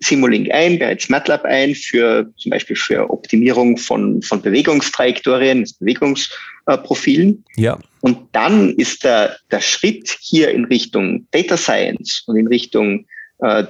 Simulink 0.00 0.50
ein, 0.52 0.78
bereits 0.78 1.08
MATLAB 1.08 1.44
ein 1.44 1.74
für 1.74 2.30
zum 2.36 2.50
Beispiel 2.50 2.76
für 2.76 3.10
Optimierung 3.10 3.76
von, 3.76 4.22
von 4.22 4.40
Bewegungstrajektorien, 4.40 5.66
Bewegungsprofilen. 5.78 7.44
Äh, 7.56 7.62
ja. 7.62 7.78
Und 8.00 8.18
dann 8.32 8.70
ist 8.76 9.04
der, 9.04 9.36
der 9.50 9.60
Schritt 9.60 10.16
hier 10.20 10.50
in 10.50 10.64
Richtung 10.64 11.26
Data 11.30 11.56
Science 11.56 12.22
und 12.26 12.36
in 12.36 12.46
Richtung 12.46 13.06
äh, 13.40 13.64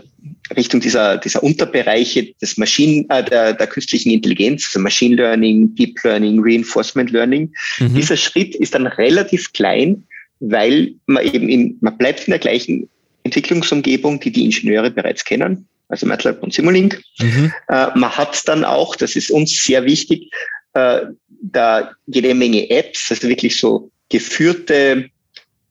Richtung 0.57 0.81
dieser, 0.81 1.17
dieser 1.17 1.43
Unterbereiche 1.43 2.35
des 2.43 2.59
Maschinen, 2.59 3.09
äh, 3.09 3.25
der, 3.25 3.55
der 3.55 3.67
künstlichen 3.67 4.11
Intelligenz, 4.11 4.67
also 4.67 4.81
Machine 4.81 5.17
Learning, 5.17 5.75
Deep 5.75 6.03
Learning, 6.05 6.41
Reinforcement 6.43 7.11
Learning. 7.11 7.53
Mhm. 7.79 7.95
Dieser 7.95 8.17
Schritt 8.17 8.55
ist 8.57 8.75
dann 8.75 8.87
relativ 8.87 9.53
klein, 9.53 10.05
weil 10.41 10.95
man 11.07 11.25
eben 11.25 11.49
in, 11.49 11.79
man 11.81 11.97
bleibt 11.97 12.27
in 12.27 12.33
der 12.33 12.39
gleichen 12.39 12.89
Entwicklungsumgebung, 13.23 14.21
die 14.21 14.31
die 14.31 14.45
Ingenieure 14.45 14.91
bereits 14.91 15.25
kennen, 15.25 15.67
also 15.91 16.07
MATLAB 16.07 16.43
und 16.43 16.55
Simulink. 16.55 17.03
Mhm. 17.19 17.53
Äh, 17.69 17.87
man 17.95 18.17
hat 18.17 18.47
dann 18.49 18.65
auch, 18.65 18.97
das 18.97 19.17
ist 19.17 19.31
uns 19.31 19.63
sehr 19.63 19.85
wichtig, 19.85 20.31
äh, 20.75 21.03
da 21.43 21.91
jede 22.07 22.35
Menge 22.35 22.71
Apps, 22.71 23.11
also 23.11 23.29
wirklich 23.29 23.59
so 23.59 23.91
geführte, 24.09 25.11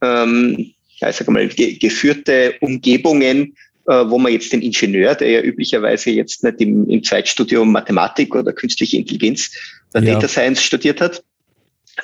ähm, 0.02 0.74
ja, 0.98 1.10
ich 1.10 1.16
sag 1.16 1.28
mal, 1.30 1.48
ge 1.48 1.78
geführte 1.78 2.56
Umgebungen, 2.62 3.56
äh, 3.88 4.06
wo 4.10 4.18
man 4.18 4.34
jetzt 4.34 4.52
den 4.52 4.62
Ingenieur, 4.62 5.16
der 5.16 5.30
ja 5.30 5.42
üblicherweise 5.42 6.12
jetzt 6.12 6.44
nicht 6.44 6.60
im, 6.62 6.90
im 6.90 7.04
Zweitstudium 7.04 7.72
Mathematik 7.72 8.36
oder 8.36 8.52
künstliche 8.52 8.98
Intelligenz 8.98 9.52
oder 9.94 10.04
ja. 10.04 10.14
Data 10.16 10.28
Science 10.28 10.62
studiert 10.62 11.02
hat, 11.02 11.24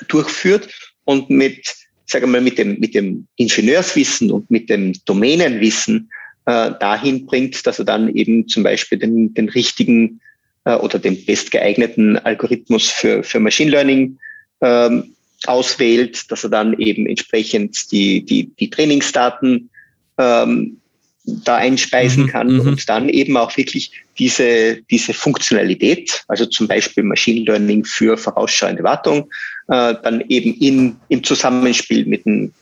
durchführt 0.08 0.68
und 1.04 1.28
mit 1.30 1.74
sage 2.06 2.26
mal, 2.26 2.40
mit 2.40 2.58
dem, 2.58 2.78
mit 2.78 2.94
dem 2.94 3.26
Ingenieurswissen 3.36 4.30
und 4.30 4.50
mit 4.50 4.70
dem 4.70 4.92
Domänenwissen 5.04 6.10
äh, 6.46 6.72
dahin 6.78 7.26
bringt, 7.26 7.66
dass 7.66 7.78
er 7.78 7.84
dann 7.84 8.08
eben 8.14 8.48
zum 8.48 8.62
Beispiel 8.62 8.98
den, 8.98 9.34
den 9.34 9.48
richtigen 9.48 10.20
äh, 10.64 10.74
oder 10.74 10.98
den 10.98 11.24
bestgeeigneten 11.24 12.18
Algorithmus 12.18 12.88
für, 12.88 13.22
für 13.22 13.40
Machine 13.40 13.70
Learning 13.70 14.18
ähm, 14.60 15.14
auswählt, 15.46 16.30
dass 16.30 16.44
er 16.44 16.50
dann 16.50 16.78
eben 16.78 17.06
entsprechend 17.06 17.90
die, 17.92 18.24
die, 18.24 18.50
die 18.58 18.70
Trainingsdaten 18.70 19.70
ähm, 20.18 20.80
da 21.26 21.56
einspeisen 21.56 22.24
mhm, 22.24 22.28
kann 22.28 22.52
mhm. 22.52 22.60
und 22.60 22.88
dann 22.88 23.08
eben 23.08 23.36
auch 23.36 23.56
wirklich 23.56 23.90
diese, 24.18 24.80
diese 24.90 25.12
Funktionalität, 25.12 26.24
also 26.28 26.46
zum 26.46 26.68
Beispiel 26.68 27.02
Machine 27.02 27.44
Learning 27.44 27.84
für 27.84 28.16
vorausschauende 28.16 28.84
Wartung, 28.84 29.28
äh, 29.68 29.94
dann 30.02 30.22
eben 30.28 30.54
in, 30.54 30.96
im 31.08 31.24
Zusammenspiel 31.24 32.06
mit 32.06 32.26
einem 32.26 32.52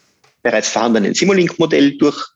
bereits 0.42 0.68
vorhandenen 0.68 1.14
Simulink-Modell 1.14 1.96
durch, 1.98 2.26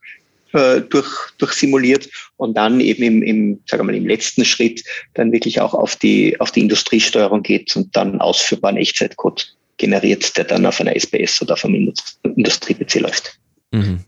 äh, 0.53 0.81
durch, 0.81 1.07
durch 1.37 1.53
simuliert 1.53 2.09
und 2.37 2.55
dann 2.55 2.79
eben 2.79 3.03
im, 3.03 3.23
im, 3.23 3.59
sagen 3.65 3.85
mal, 3.85 3.95
im 3.95 4.07
letzten 4.07 4.45
Schritt 4.45 4.83
dann 5.13 5.31
wirklich 5.31 5.61
auch 5.61 5.73
auf 5.73 5.95
die, 5.95 6.39
auf 6.39 6.51
die 6.51 6.61
Industriesteuerung 6.61 7.43
geht 7.43 7.75
und 7.75 7.95
dann 7.95 8.19
ausführbaren 8.19 8.77
Echtzeitcode 8.77 9.55
generiert, 9.77 10.37
der 10.37 10.45
dann 10.45 10.65
auf 10.65 10.79
einer 10.81 10.95
SPS 10.95 11.41
oder 11.41 11.53
auf 11.53 11.65
einem 11.65 11.93
Industrie-PC 12.23 12.95
läuft. 12.95 13.39
Mhm. 13.71 14.01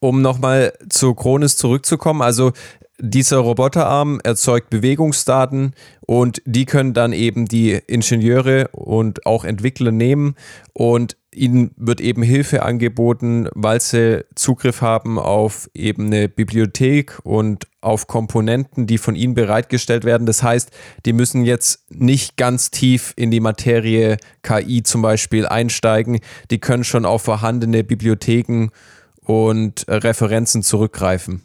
Um 0.00 0.22
nochmal 0.22 0.72
zu 0.88 1.14
Kronis 1.14 1.56
zurückzukommen, 1.56 2.22
also 2.22 2.52
dieser 3.00 3.38
Roboterarm 3.38 4.20
erzeugt 4.24 4.70
Bewegungsdaten 4.70 5.74
und 6.00 6.42
die 6.44 6.64
können 6.64 6.94
dann 6.94 7.12
eben 7.12 7.46
die 7.46 7.80
Ingenieure 7.86 8.68
und 8.72 9.24
auch 9.26 9.44
Entwickler 9.44 9.92
nehmen 9.92 10.34
und 10.72 11.16
ihnen 11.34 11.72
wird 11.76 12.00
eben 12.00 12.22
Hilfe 12.22 12.62
angeboten, 12.62 13.48
weil 13.54 13.80
sie 13.80 14.24
Zugriff 14.34 14.80
haben 14.80 15.18
auf 15.18 15.70
eben 15.74 16.06
eine 16.06 16.28
Bibliothek 16.28 17.18
und 17.22 17.66
auf 17.80 18.06
Komponenten, 18.06 18.86
die 18.86 18.98
von 18.98 19.14
ihnen 19.14 19.34
bereitgestellt 19.34 20.04
werden. 20.04 20.26
Das 20.26 20.42
heißt, 20.42 20.70
die 21.04 21.12
müssen 21.12 21.44
jetzt 21.44 21.84
nicht 21.90 22.36
ganz 22.36 22.70
tief 22.70 23.12
in 23.16 23.30
die 23.30 23.40
Materie 23.40 24.16
KI 24.42 24.82
zum 24.82 25.02
Beispiel 25.02 25.46
einsteigen. 25.46 26.20
Die 26.50 26.58
können 26.58 26.84
schon 26.84 27.04
auf 27.04 27.22
vorhandene 27.22 27.84
Bibliotheken 27.84 28.70
und 29.20 29.84
Referenzen 29.88 30.62
zurückgreifen. 30.62 31.42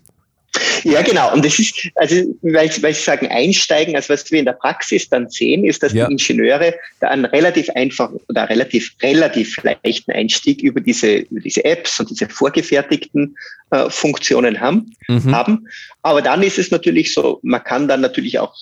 Ja, 0.83 1.01
genau. 1.01 1.33
Und 1.33 1.43
das 1.43 1.57
ist, 1.59 1.89
also, 1.95 2.15
weil, 2.41 2.69
weil 2.81 2.93
Sie 2.93 3.01
sagen 3.01 3.27
einsteigen, 3.27 3.95
also 3.95 4.13
was 4.13 4.29
wir 4.31 4.39
in 4.39 4.45
der 4.45 4.53
Praxis 4.53 5.09
dann 5.09 5.29
sehen, 5.29 5.63
ist, 5.63 5.81
dass 5.81 5.93
ja. 5.93 6.05
die 6.05 6.13
Ingenieure 6.13 6.75
da 6.99 7.09
einen 7.09 7.25
relativ 7.25 7.69
einfachen 7.71 8.19
oder 8.27 8.49
relativ, 8.49 8.93
relativ 9.01 9.61
leichten 9.63 10.11
Einstieg 10.11 10.61
über 10.61 10.81
diese, 10.81 11.17
über 11.17 11.39
diese 11.39 11.63
Apps 11.65 11.99
und 11.99 12.09
diese 12.09 12.27
vorgefertigten 12.29 13.35
äh, 13.71 13.89
Funktionen 13.89 14.59
haben, 14.59 14.95
mhm. 15.07 15.33
haben. 15.33 15.67
Aber 16.01 16.21
dann 16.21 16.43
ist 16.43 16.59
es 16.59 16.71
natürlich 16.71 17.13
so, 17.13 17.39
man 17.43 17.63
kann 17.63 17.87
dann 17.87 18.01
natürlich 18.01 18.37
auch 18.39 18.55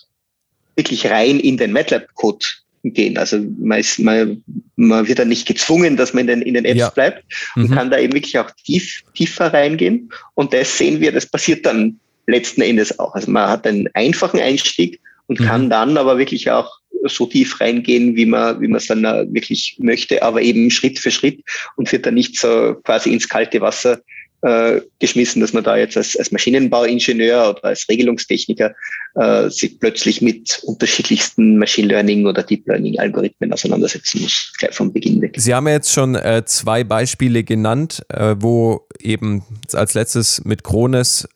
wirklich 0.76 1.10
rein 1.10 1.40
in 1.40 1.58
den 1.58 1.74
MATLAB-Code 1.74 2.46
gehen. 2.84 3.18
Also 3.18 3.40
man, 3.60 3.80
ist, 3.80 4.00
man, 4.00 4.44
man 4.88 5.08
wird 5.08 5.20
dann 5.20 5.30
nicht 5.30 5.48
gezwungen, 5.48 5.98
dass 5.98 6.14
man 6.14 6.22
in 6.22 6.28
den, 6.28 6.42
in 6.42 6.54
den 6.56 6.66
Apps 6.66 6.80
ja. 6.80 6.90
bleibt 6.90 7.24
und 7.56 7.70
mhm. 7.70 7.74
kann 7.76 7.92
da 7.92 8.00
eben 8.00 8.14
wirklich 8.14 8.38
auch 8.40 8.50
tief, 8.66 9.04
tiefer 9.14 9.54
reingehen. 9.54 10.12
Und 10.36 10.54
das 10.54 10.78
sehen 10.78 11.00
wir, 11.00 11.12
das 11.12 11.26
passiert 11.26 11.66
dann 11.66 12.00
letzten 12.28 12.62
Endes 12.62 12.98
auch. 13.00 13.14
Also 13.14 13.32
man 13.32 13.50
hat 13.50 13.66
einen 13.68 13.88
einfachen 13.94 14.40
Einstieg 14.40 15.00
und 15.28 15.40
mhm. 15.40 15.46
kann 15.46 15.70
dann 15.70 15.98
aber 15.98 16.18
wirklich 16.18 16.50
auch 16.50 16.70
so 17.06 17.26
tief 17.26 17.60
reingehen, 17.60 18.16
wie 18.16 18.26
man, 18.26 18.62
wie 18.62 18.68
man 18.68 18.78
es 18.78 18.88
dann 18.88 19.04
wirklich 19.34 19.78
möchte, 19.80 20.22
aber 20.22 20.42
eben 20.42 20.70
Schritt 20.70 21.00
für 21.00 21.12
Schritt 21.12 21.42
und 21.76 21.92
wird 21.92 22.06
dann 22.06 22.14
nicht 22.14 22.40
so 22.40 22.76
quasi 22.84 23.12
ins 23.12 23.28
kalte 23.28 23.62
Wasser 23.62 24.02
äh, 24.42 24.82
geschmissen, 25.00 25.42
dass 25.42 25.54
man 25.54 25.64
da 25.64 25.78
jetzt 25.78 25.98
als, 25.98 26.16
als 26.16 26.32
Maschinenbauingenieur 26.32 27.52
oder 27.52 27.66
als 27.66 27.88
Regelungstechniker 27.90 28.74
äh, 29.16 29.50
sich 29.50 29.80
plötzlich 29.80 30.22
mit 30.22 30.62
unterschiedlichsten 30.64 31.58
Machine 31.58 31.90
Learning 31.90 32.26
oder 32.26 32.44
Deep 32.44 32.68
Learning 32.68 33.00
Algorithmen 33.00 33.54
auseinandersetzen 33.54 34.22
muss, 34.22 34.54
gleich 34.58 34.74
vom 34.74 34.92
Beginn 34.92 35.22
weg. 35.22 35.36
Sie 35.38 35.54
haben 35.54 35.68
ja 35.68 35.74
jetzt 35.74 35.92
schon 35.92 36.16
äh, 36.16 36.44
zwei 36.46 36.84
Beispiele 36.84 37.44
genannt, 37.44 38.04
äh, 38.10 38.36
wo 38.40 38.88
eben 39.00 39.44
als 39.74 39.94
letztes 39.94 40.44
mit 40.44 40.64
Krones 40.64 41.28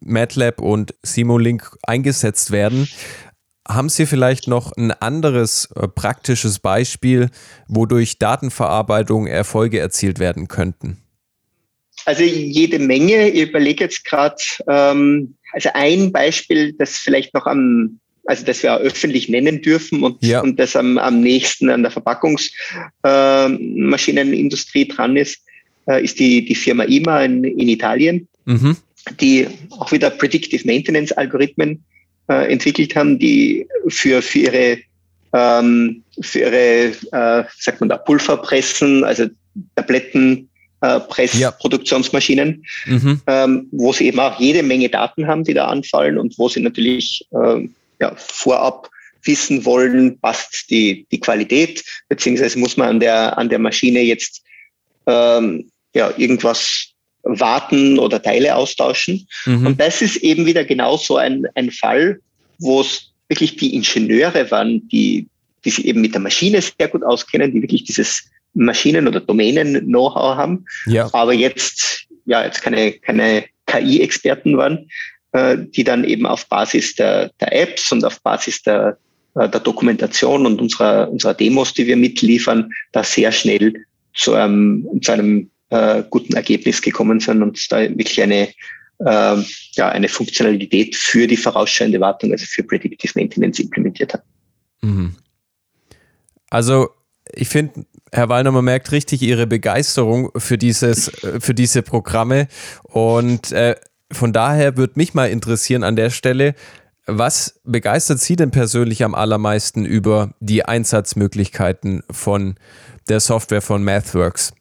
MATLAB 0.00 0.60
und 0.60 0.94
Simulink 1.02 1.70
eingesetzt 1.82 2.50
werden. 2.50 2.88
Haben 3.66 3.88
Sie 3.88 4.06
vielleicht 4.06 4.48
noch 4.48 4.72
ein 4.76 4.90
anderes 4.90 5.68
äh, 5.76 5.86
praktisches 5.86 6.58
Beispiel, 6.58 7.30
wodurch 7.68 8.18
Datenverarbeitung 8.18 9.26
Erfolge 9.26 9.78
erzielt 9.78 10.18
werden 10.18 10.48
könnten? 10.48 10.98
Also 12.04 12.22
jede 12.22 12.78
Menge. 12.78 13.30
Ich 13.30 13.48
überlege 13.48 13.84
jetzt 13.84 14.04
gerade, 14.04 14.36
ähm, 14.68 15.34
also 15.52 15.70
ein 15.74 16.12
Beispiel, 16.12 16.74
das 16.74 16.96
vielleicht 16.96 17.34
noch 17.34 17.46
am, 17.46 17.98
also 18.26 18.44
das 18.44 18.62
wir 18.62 18.74
auch 18.74 18.80
öffentlich 18.80 19.28
nennen 19.28 19.62
dürfen 19.62 20.02
und, 20.02 20.22
ja. 20.24 20.40
und 20.40 20.58
das 20.58 20.74
am, 20.76 20.98
am 20.98 21.20
nächsten 21.20 21.70
an 21.70 21.82
der 21.82 21.90
Verpackungsmaschinenindustrie 21.90 24.82
äh, 24.82 24.88
dran 24.88 25.16
ist, 25.16 25.40
äh, 25.86 26.04
ist 26.04 26.18
die, 26.18 26.44
die 26.44 26.54
Firma 26.54 26.84
IMA 26.84 27.24
in, 27.24 27.44
in 27.44 27.68
Italien. 27.68 28.28
Mhm 28.44 28.76
die 29.20 29.48
auch 29.70 29.90
wieder 29.92 30.10
Predictive 30.10 30.66
Maintenance 30.66 31.12
Algorithmen 31.12 31.84
äh, 32.28 32.52
entwickelt 32.52 32.94
haben, 32.94 33.18
die 33.18 33.66
für, 33.88 34.22
für 34.22 34.38
ihre, 34.38 34.78
ähm, 35.32 36.02
für 36.20 36.40
ihre 36.40 36.92
äh, 37.12 37.44
sagt 37.58 37.80
man 37.80 37.88
da, 37.88 37.96
Pulverpressen, 37.96 39.04
also 39.04 39.26
Tabletten, 39.76 40.48
äh, 40.82 41.00
Pressproduktionsmaschinen, 41.00 42.64
ja. 42.86 42.92
mhm. 42.92 43.20
ähm, 43.26 43.68
wo 43.72 43.92
sie 43.92 44.06
eben 44.06 44.20
auch 44.20 44.38
jede 44.38 44.62
Menge 44.62 44.88
Daten 44.88 45.26
haben, 45.26 45.44
die 45.44 45.54
da 45.54 45.66
anfallen 45.66 46.18
und 46.18 46.38
wo 46.38 46.48
sie 46.48 46.60
natürlich 46.60 47.26
äh, 47.30 47.68
ja, 48.00 48.14
vorab 48.16 48.90
wissen 49.24 49.64
wollen, 49.64 50.18
passt 50.20 50.68
die, 50.70 51.06
die 51.12 51.20
Qualität, 51.20 51.84
beziehungsweise 52.08 52.58
muss 52.58 52.76
man 52.76 52.88
an 52.88 53.00
der, 53.00 53.38
an 53.38 53.48
der 53.48 53.60
Maschine 53.60 54.00
jetzt 54.00 54.42
ähm, 55.06 55.70
ja, 55.94 56.12
irgendwas 56.16 56.88
warten 57.22 57.98
oder 58.00 58.20
Teile 58.20 58.56
austauschen. 58.56 59.26
Mhm. 59.46 59.66
Und 59.66 59.80
das 59.80 60.02
ist 60.02 60.16
eben 60.16 60.46
wieder 60.46 60.64
genau 60.64 60.96
so 60.96 61.16
ein, 61.16 61.46
ein 61.54 61.70
Fall, 61.70 62.20
wo 62.58 62.80
es 62.80 63.12
wirklich 63.28 63.56
die 63.56 63.74
Ingenieure 63.76 64.50
waren, 64.50 64.88
die, 64.88 65.28
die 65.64 65.70
sich 65.70 65.84
eben 65.84 66.00
mit 66.00 66.14
der 66.14 66.20
Maschine 66.20 66.60
sehr 66.60 66.88
gut 66.88 67.04
auskennen, 67.04 67.52
die 67.52 67.62
wirklich 67.62 67.84
dieses 67.84 68.28
Maschinen- 68.54 69.08
oder 69.08 69.20
Domänen-Know-how 69.20 70.36
haben, 70.36 70.64
ja. 70.86 71.08
aber 71.12 71.32
jetzt, 71.32 72.06
ja, 72.26 72.44
jetzt 72.44 72.62
keine, 72.62 72.92
keine 72.92 73.44
KI-Experten 73.66 74.56
waren, 74.56 74.88
äh, 75.32 75.56
die 75.58 75.84
dann 75.84 76.04
eben 76.04 76.26
auf 76.26 76.46
Basis 76.48 76.94
der, 76.94 77.30
der 77.40 77.52
Apps 77.60 77.90
und 77.92 78.04
auf 78.04 78.20
Basis 78.22 78.62
der, 78.62 78.98
äh, 79.34 79.48
der 79.48 79.60
Dokumentation 79.60 80.46
und 80.46 80.60
unserer, 80.60 81.10
unserer 81.10 81.34
Demos, 81.34 81.72
die 81.72 81.86
wir 81.86 81.96
mitliefern, 81.96 82.70
da 82.92 83.02
sehr 83.02 83.32
schnell 83.32 83.74
zu 84.14 84.34
einem, 84.34 84.86
zu 85.00 85.12
einem 85.12 85.50
äh, 85.70 86.02
guten 86.10 86.34
Ergebnis 86.34 86.82
gekommen 86.82 87.18
sind 87.20 87.42
und 87.42 87.72
da 87.72 87.80
wirklich 87.80 88.20
eine, 88.20 88.48
äh, 88.98 89.42
ja, 89.72 89.88
eine 89.88 90.08
Funktionalität 90.08 90.94
für 90.94 91.26
die 91.26 91.36
vorausschauende 91.36 91.98
Wartung, 92.00 92.32
also 92.32 92.44
für 92.46 92.62
Predictive 92.62 93.12
Maintenance 93.18 93.58
implementiert 93.58 94.12
hat. 94.12 94.22
Mhm. 94.82 95.16
Also 96.50 96.90
ich 97.34 97.48
finde, 97.48 97.86
Herr 98.10 98.28
Wallner, 98.28 98.52
man 98.52 98.64
merkt 98.64 98.92
richtig 98.92 99.22
Ihre 99.22 99.46
Begeisterung 99.46 100.30
für 100.36 100.58
dieses, 100.58 101.10
für 101.40 101.54
diese 101.54 101.82
Programme 101.82 102.48
und 102.82 103.52
äh, 103.52 103.76
von 104.10 104.32
daher 104.32 104.76
würde 104.76 104.94
mich 104.96 105.14
mal 105.14 105.30
interessieren 105.30 105.84
an 105.84 105.96
der 105.96 106.10
Stelle, 106.10 106.54
was 107.06 107.60
begeistert 107.64 108.20
Sie 108.20 108.36
denn 108.36 108.50
persönlich 108.50 109.02
am 109.02 109.14
allermeisten 109.14 109.84
über 109.84 110.34
die 110.40 110.64
Einsatzmöglichkeiten 110.64 112.02
von 112.10 112.56
der 113.08 113.20
Software 113.20 113.62
von 113.62 113.82
MathWorks? 113.82 114.52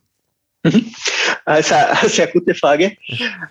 Also 1.45 1.75
sehr 2.07 2.27
gute 2.27 2.55
Frage. 2.55 2.95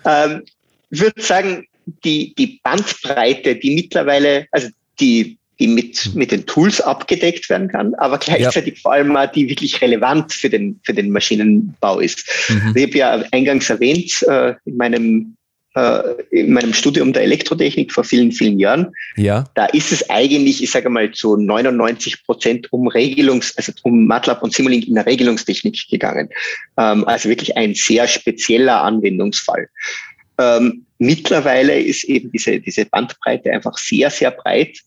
Ähm, 0.05 0.43
ich 0.89 1.01
würde 1.01 1.21
sagen, 1.21 1.67
die, 2.03 2.33
die 2.35 2.59
Bandbreite, 2.63 3.55
die 3.55 3.75
mittlerweile, 3.75 4.47
also 4.51 4.69
die, 4.99 5.37
die 5.61 5.67
mit, 5.67 6.07
mhm. 6.07 6.19
mit 6.19 6.31
den 6.31 6.45
Tools 6.45 6.81
abgedeckt 6.81 7.49
werden 7.49 7.67
kann, 7.67 7.93
aber 7.95 8.17
gleichzeitig 8.17 8.75
ja. 8.75 8.79
vor 8.81 8.93
allem 8.93 9.15
auch 9.15 9.31
die 9.31 9.47
wirklich 9.47 9.79
relevant 9.79 10.33
für 10.33 10.49
den, 10.49 10.79
für 10.83 10.93
den 10.93 11.11
Maschinenbau 11.11 11.99
ist. 11.99 12.25
Mhm. 12.49 12.73
Ich 12.75 12.83
habe 12.87 12.97
ja 12.97 13.23
eingangs 13.31 13.69
erwähnt, 13.69 14.23
äh, 14.27 14.55
in 14.65 14.77
meinem 14.77 15.37
äh, 15.73 16.01
in 16.31 16.51
meinem 16.51 16.73
Studium 16.73 17.13
der 17.13 17.23
Elektrotechnik 17.23 17.93
vor 17.93 18.03
vielen, 18.03 18.33
vielen 18.33 18.59
Jahren. 18.59 18.91
Ja. 19.15 19.45
Da 19.55 19.67
ist 19.67 19.93
es 19.93 20.09
eigentlich, 20.09 20.61
ich 20.61 20.69
sage 20.69 20.89
mal, 20.89 21.11
zu 21.11 21.37
99 21.37 22.25
Prozent 22.25 22.73
um 22.73 22.89
Regelungs-, 22.89 23.53
also 23.55 23.71
um 23.83 24.05
MATLAB 24.05 24.43
und 24.43 24.53
Simulink 24.53 24.87
in 24.89 24.95
der 24.95 25.05
Regelungstechnik 25.05 25.87
gegangen. 25.89 26.27
Ähm, 26.75 27.07
also 27.07 27.29
wirklich 27.29 27.55
ein 27.55 27.73
sehr 27.73 28.05
spezieller 28.09 28.81
Anwendungsfall. 28.81 29.69
Ähm, 30.37 30.85
mittlerweile 30.97 31.79
ist 31.79 32.03
eben 32.03 32.31
diese, 32.31 32.59
diese 32.59 32.85
Bandbreite 32.85 33.51
einfach 33.51 33.77
sehr, 33.77 34.09
sehr 34.09 34.31
breit, 34.31 34.77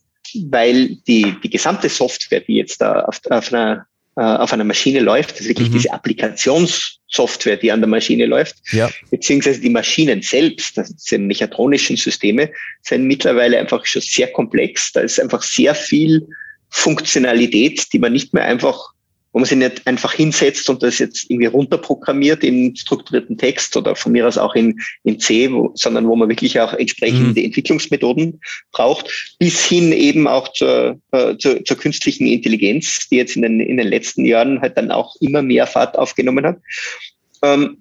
weil 0.50 0.96
die, 1.06 1.34
die 1.42 1.50
gesamte 1.50 1.88
Software, 1.88 2.40
die 2.40 2.56
jetzt 2.56 2.80
da 2.80 3.02
auf, 3.02 3.20
auf 3.30 3.52
einer 3.52 3.86
äh, 4.16 4.22
auf 4.22 4.52
einer 4.52 4.62
Maschine 4.62 5.00
läuft, 5.00 5.32
das 5.32 5.40
ist 5.40 5.48
wirklich 5.48 5.70
mhm. 5.70 5.72
diese 5.72 5.92
Applikationssoftware, 5.92 7.56
die 7.56 7.72
an 7.72 7.80
der 7.80 7.88
Maschine 7.88 8.26
läuft, 8.26 8.54
ja. 8.70 8.88
beziehungsweise 9.10 9.60
die 9.60 9.70
Maschinen 9.70 10.22
selbst, 10.22 10.78
das 10.78 10.94
sind 10.98 11.26
mechatronischen 11.26 11.96
Systeme, 11.96 12.52
sind 12.82 13.06
mittlerweile 13.06 13.58
einfach 13.58 13.84
schon 13.84 14.02
sehr 14.02 14.28
komplex. 14.28 14.92
Da 14.92 15.00
ist 15.00 15.20
einfach 15.20 15.42
sehr 15.42 15.74
viel 15.74 16.24
Funktionalität, 16.70 17.92
die 17.92 17.98
man 17.98 18.12
nicht 18.12 18.32
mehr 18.32 18.44
einfach 18.44 18.92
wo 19.34 19.40
man 19.40 19.46
sich 19.46 19.58
nicht 19.58 19.84
einfach 19.84 20.14
hinsetzt 20.14 20.70
und 20.70 20.84
das 20.84 21.00
jetzt 21.00 21.28
irgendwie 21.28 21.46
runterprogrammiert 21.46 22.44
in 22.44 22.74
strukturierten 22.76 23.36
Text 23.36 23.76
oder 23.76 23.96
von 23.96 24.12
mir 24.12 24.28
aus 24.28 24.38
auch 24.38 24.54
in, 24.54 24.80
in 25.02 25.18
C, 25.18 25.52
wo, 25.52 25.72
sondern 25.74 26.06
wo 26.06 26.14
man 26.14 26.28
wirklich 26.28 26.60
auch 26.60 26.72
entsprechende 26.72 27.40
mhm. 27.40 27.46
Entwicklungsmethoden 27.46 28.40
braucht, 28.70 29.36
bis 29.40 29.64
hin 29.64 29.92
eben 29.92 30.28
auch 30.28 30.52
zur, 30.52 31.00
äh, 31.10 31.36
zur, 31.36 31.64
zur 31.64 31.76
künstlichen 31.76 32.28
Intelligenz, 32.28 33.08
die 33.10 33.16
jetzt 33.16 33.34
in 33.34 33.42
den, 33.42 33.58
in 33.58 33.76
den 33.76 33.88
letzten 33.88 34.24
Jahren 34.24 34.60
halt 34.60 34.78
dann 34.78 34.92
auch 34.92 35.16
immer 35.20 35.42
mehr 35.42 35.66
Fahrt 35.66 35.98
aufgenommen 35.98 36.46
hat. 36.46 36.58
Ähm, 37.42 37.78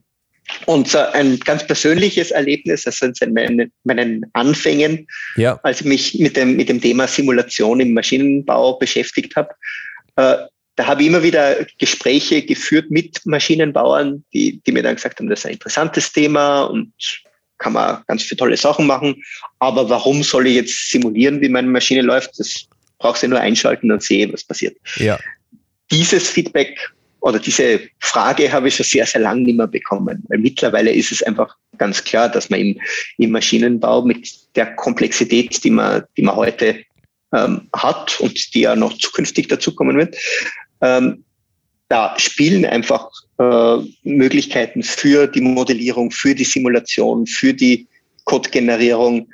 und 0.65 0.95
ein 0.95 1.39
ganz 1.39 1.67
persönliches 1.67 2.31
Erlebnis, 2.31 2.87
also 2.87 3.05
in 3.05 3.33
meinen, 3.33 3.71
meinen 3.83 4.25
Anfängen, 4.33 5.07
ja. 5.35 5.59
als 5.61 5.81
ich 5.81 5.87
mich 5.87 6.19
mit 6.19 6.35
dem, 6.35 6.55
mit 6.55 6.67
dem 6.67 6.81
Thema 6.81 7.07
Simulation 7.07 7.79
im 7.79 7.93
Maschinenbau 7.93 8.73
beschäftigt 8.79 9.35
habe, 9.35 9.49
äh, 10.15 10.37
da 10.75 10.87
habe 10.87 11.01
ich 11.01 11.07
immer 11.07 11.23
wieder 11.23 11.65
Gespräche 11.77 12.41
geführt 12.43 12.89
mit 12.89 13.25
Maschinenbauern, 13.25 14.23
die, 14.33 14.61
die 14.65 14.71
mir 14.71 14.83
dann 14.83 14.95
gesagt 14.95 15.19
haben, 15.19 15.29
das 15.29 15.39
ist 15.39 15.45
ein 15.45 15.53
interessantes 15.53 16.11
Thema 16.11 16.63
und 16.63 16.93
kann 17.59 17.73
man 17.73 18.03
ganz 18.07 18.23
viele 18.23 18.39
tolle 18.39 18.57
Sachen 18.57 18.87
machen. 18.87 19.23
Aber 19.59 19.89
warum 19.89 20.23
soll 20.23 20.47
ich 20.47 20.55
jetzt 20.55 20.89
simulieren, 20.89 21.41
wie 21.41 21.49
meine 21.49 21.67
Maschine 21.67 22.01
läuft? 22.01 22.39
Das 22.39 22.67
brauchst 22.97 23.23
du 23.23 23.27
nur 23.27 23.39
einschalten 23.39 23.91
und 23.91 24.01
sehen, 24.01 24.33
was 24.33 24.43
passiert. 24.43 24.75
Ja. 24.97 25.19
Dieses 25.91 26.27
Feedback 26.27 26.77
oder 27.19 27.39
diese 27.39 27.79
Frage 27.99 28.51
habe 28.51 28.67
ich 28.67 28.75
schon 28.75 28.85
sehr, 28.85 29.05
sehr 29.05 29.21
lange 29.21 29.43
nicht 29.43 29.55
mehr 29.55 29.67
bekommen. 29.67 30.23
Weil 30.27 30.39
mittlerweile 30.39 30.91
ist 30.91 31.11
es 31.11 31.23
einfach 31.23 31.55
ganz 31.77 32.03
klar, 32.03 32.27
dass 32.27 32.49
man 32.49 32.59
im, 32.59 32.81
im 33.17 33.31
Maschinenbau 33.31 34.01
mit 34.01 34.29
der 34.55 34.75
Komplexität, 34.75 35.63
die 35.63 35.69
man, 35.69 36.03
die 36.17 36.23
man 36.23 36.35
heute 36.35 36.83
ähm, 37.33 37.69
hat 37.73 38.19
und 38.19 38.53
die 38.53 38.61
ja 38.61 38.75
noch 38.75 38.97
zukünftig 38.97 39.47
dazukommen 39.47 39.97
wird, 39.97 40.17
ähm, 40.83 41.23
da 41.89 42.13
spielen 42.17 42.65
einfach 42.65 43.09
äh, 43.39 43.77
Möglichkeiten 44.03 44.83
für 44.83 45.27
die 45.27 45.41
Modellierung, 45.41 46.11
für 46.11 46.35
die 46.35 46.43
Simulation, 46.43 47.25
für 47.25 47.53
die 47.53 47.87
Code-Generierung 48.25 49.29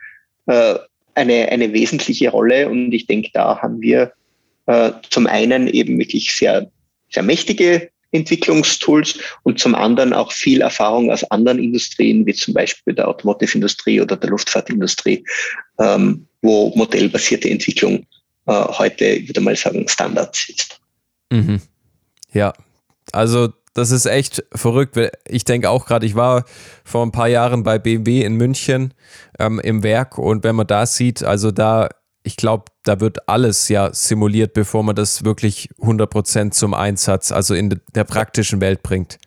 äh, 0.47 0.75
eine, 1.15 1.49
eine 1.49 1.73
wesentliche 1.73 2.29
Rolle. 2.29 2.69
Und 2.69 2.91
ich 2.91 3.07
denke, 3.07 3.29
da 3.33 3.59
haben 3.61 3.81
wir 3.81 4.13
äh, 4.67 4.91
zum 5.09 5.27
einen 5.27 5.67
eben 5.67 5.97
wirklich 5.99 6.31
sehr, 6.33 6.69
sehr 7.09 7.23
mächtige 7.23 7.89
Entwicklungstools 8.11 9.19
und 9.43 9.59
zum 9.59 9.75
anderen 9.75 10.13
auch 10.13 10.31
viel 10.31 10.61
Erfahrung 10.61 11.11
aus 11.11 11.23
anderen 11.31 11.59
Industrien, 11.59 12.25
wie 12.25 12.33
zum 12.33 12.53
Beispiel 12.53 12.93
der 12.93 13.07
Automotive-Industrie 13.07 14.01
oder 14.01 14.17
der 14.17 14.31
Luftfahrtindustrie, 14.31 15.23
ähm, 15.79 16.27
wo 16.41 16.73
modellbasierte 16.75 17.49
Entwicklung 17.49 18.05
äh, 18.47 18.51
heute, 18.51 19.05
ich 19.05 19.29
würde 19.29 19.41
mal 19.41 19.55
sagen, 19.55 19.87
Standard 19.87 20.35
ist. 20.49 20.79
Mhm. 21.31 21.61
Ja, 22.31 22.53
also 23.11 23.49
das 23.73 23.91
ist 23.91 24.05
echt 24.05 24.43
verrückt. 24.53 24.97
Ich 25.27 25.45
denke 25.45 25.69
auch 25.69 25.85
gerade, 25.85 26.05
ich 26.05 26.15
war 26.15 26.45
vor 26.83 27.05
ein 27.05 27.11
paar 27.11 27.27
Jahren 27.27 27.63
bei 27.63 27.79
BMW 27.79 28.23
in 28.23 28.35
München 28.35 28.93
ähm, 29.39 29.59
im 29.59 29.83
Werk 29.83 30.17
und 30.17 30.43
wenn 30.43 30.55
man 30.55 30.67
da 30.67 30.85
sieht, 30.85 31.23
also 31.23 31.51
da, 31.51 31.89
ich 32.23 32.35
glaube, 32.35 32.65
da 32.83 32.99
wird 32.99 33.29
alles 33.29 33.69
ja 33.69 33.93
simuliert, 33.93 34.53
bevor 34.53 34.83
man 34.83 34.95
das 34.95 35.23
wirklich 35.23 35.69
100% 35.79 36.51
zum 36.51 36.73
Einsatz, 36.73 37.31
also 37.31 37.53
in 37.53 37.79
der 37.93 38.03
praktischen 38.03 38.59
Welt 38.61 38.83
bringt. 38.83 39.17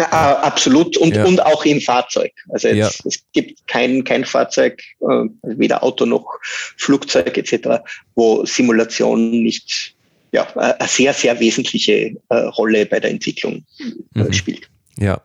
Ja, 0.00 0.38
absolut 0.42 0.96
und, 0.96 1.16
ja. 1.16 1.24
und 1.24 1.44
auch 1.44 1.64
im 1.64 1.80
Fahrzeug. 1.80 2.32
Also 2.50 2.68
jetzt, 2.68 3.00
ja. 3.00 3.08
es 3.08 3.20
gibt 3.32 3.66
kein, 3.66 4.04
kein 4.04 4.24
Fahrzeug, 4.24 4.80
äh, 5.00 5.24
weder 5.42 5.82
Auto 5.82 6.06
noch 6.06 6.38
Flugzeug 6.42 7.36
etc., 7.36 7.80
wo 8.14 8.44
Simulation 8.44 9.42
nicht 9.42 9.96
ja, 10.32 10.46
eine 10.56 10.88
sehr, 10.88 11.14
sehr 11.14 11.38
wesentliche 11.40 12.16
äh, 12.28 12.34
Rolle 12.34 12.86
bei 12.86 13.00
der 13.00 13.10
Entwicklung 13.10 13.64
äh, 14.14 14.20
mhm. 14.20 14.32
spielt. 14.32 14.68
Ja. 14.98 15.20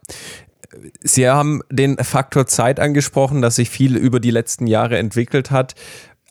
Sie 1.03 1.27
haben 1.29 1.61
den 1.69 1.97
Faktor 1.97 2.47
Zeit 2.47 2.79
angesprochen, 2.79 3.41
dass 3.41 3.57
sich 3.57 3.69
viel 3.69 3.95
über 3.95 4.19
die 4.19 4.31
letzten 4.31 4.65
Jahre 4.67 4.97
entwickelt 4.97 5.51
hat. 5.51 5.75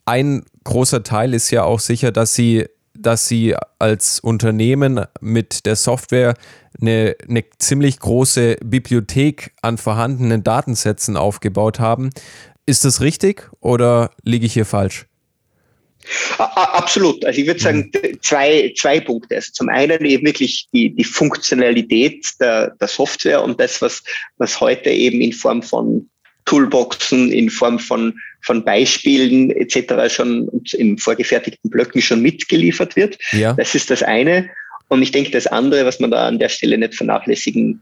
Ein 0.05 0.45
großer 0.65 1.05
Teil 1.05 1.33
ist 1.35 1.51
ja 1.51 1.63
auch 1.63 1.79
sicher, 1.79 2.11
dass 2.11 2.35
Sie, 2.35 2.67
dass 2.95 3.29
Sie 3.29 3.55
als 3.79 4.19
Unternehmen 4.19 5.05
mit 5.21 5.65
der 5.65 5.77
Software 5.77 6.35
eine, 6.81 7.15
eine 7.29 7.45
ziemlich 7.59 8.01
große 8.01 8.57
Bibliothek 8.65 9.53
an 9.63 9.79
vorhandenen 9.79 10.43
Datensätzen 10.43 11.17
aufgebaut 11.17 11.79
haben. 11.79 12.11
Ist 12.67 12.85
das 12.85 13.01
richtig 13.01 13.49
oder 13.61 14.11
liege 14.23 14.47
ich 14.47 14.55
hier 14.55 14.67
falsch? 14.67 15.07
Absolut. 16.39 17.25
Also 17.25 17.41
ich 17.41 17.47
würde 17.47 17.61
sagen, 17.61 17.91
mhm. 17.95 18.19
zwei, 18.23 18.73
zwei 18.77 19.01
Punkte. 19.01 19.37
Also 19.37 19.53
zum 19.53 19.69
einen 19.69 20.05
eben 20.05 20.27
wirklich 20.27 20.69
die, 20.73 20.95
die 20.95 21.05
Funktionalität 21.05 22.27
der, 22.41 22.71
der 22.81 22.89
Software 22.89 23.43
und 23.43 23.61
das, 23.61 23.81
was, 23.83 24.03
was 24.39 24.61
heute 24.61 24.91
eben 24.91 25.21
in 25.21 25.33
Form 25.33 25.63
von 25.63 26.09
Toolboxen, 26.45 27.31
in 27.31 27.51
Form 27.51 27.79
von, 27.79 28.15
von 28.41 28.65
Beispielen 28.65 29.51
etc. 29.51 30.13
schon 30.13 30.51
in 30.73 30.99
vorgefertigten 30.99 31.71
Blöcken 31.71 32.03
schon 32.03 32.21
mitgeliefert 32.21 32.97
wird. 32.97 33.17
Ja. 33.33 33.53
Das 33.53 33.75
ist 33.75 33.91
das 33.91 34.03
eine. 34.03 34.51
Und 34.89 35.03
ich 35.03 35.13
denke, 35.13 35.31
das 35.31 35.47
andere, 35.47 35.87
was 35.87 36.01
man 36.01 36.11
da 36.11 36.27
an 36.27 36.39
der 36.39 36.49
Stelle 36.49 36.77
nicht 36.77 36.95
vernachlässigen 36.95 37.81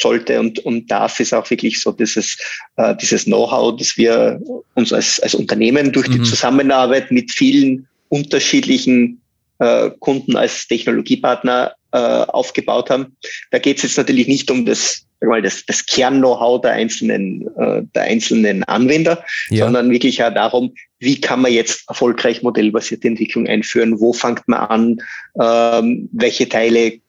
sollte 0.00 0.40
und, 0.40 0.58
und 0.60 0.90
darf, 0.90 1.20
ist 1.20 1.34
auch 1.34 1.48
wirklich 1.50 1.80
so 1.80 1.92
dieses, 1.92 2.38
äh, 2.76 2.94
dieses 2.96 3.24
Know-how, 3.24 3.76
das 3.76 3.96
wir 3.96 4.40
uns 4.74 4.92
als, 4.92 5.20
als 5.20 5.34
Unternehmen 5.34 5.92
durch 5.92 6.08
mhm. 6.08 6.12
die 6.12 6.22
Zusammenarbeit 6.22 7.10
mit 7.10 7.30
vielen 7.30 7.86
unterschiedlichen 8.08 9.20
äh, 9.58 9.90
Kunden 10.00 10.36
als 10.36 10.66
Technologiepartner 10.66 11.74
äh, 11.92 11.98
aufgebaut 11.98 12.90
haben. 12.90 13.16
Da 13.50 13.58
geht 13.58 13.78
es 13.78 13.82
jetzt 13.84 13.98
natürlich 13.98 14.26
nicht 14.28 14.50
um 14.50 14.64
das, 14.64 15.04
mal, 15.20 15.42
das, 15.42 15.64
das 15.66 15.84
Kern-Know-how 15.84 16.60
der 16.60 16.72
einzelnen, 16.72 17.46
äh, 17.56 17.82
der 17.94 18.02
einzelnen 18.02 18.64
Anwender, 18.64 19.24
ja. 19.50 19.64
sondern 19.64 19.90
wirklich 19.90 20.22
auch 20.22 20.32
darum, 20.32 20.72
wie 20.98 21.20
kann 21.20 21.42
man 21.42 21.52
jetzt 21.52 21.88
erfolgreich 21.88 22.42
modellbasierte 22.42 23.08
Entwicklung 23.08 23.46
einführen, 23.46 24.00
wo 24.00 24.12
fängt 24.12 24.46
man 24.48 24.60
an, 24.60 25.02
ähm, 25.40 26.08
welche 26.12 26.48
Teile 26.48 27.00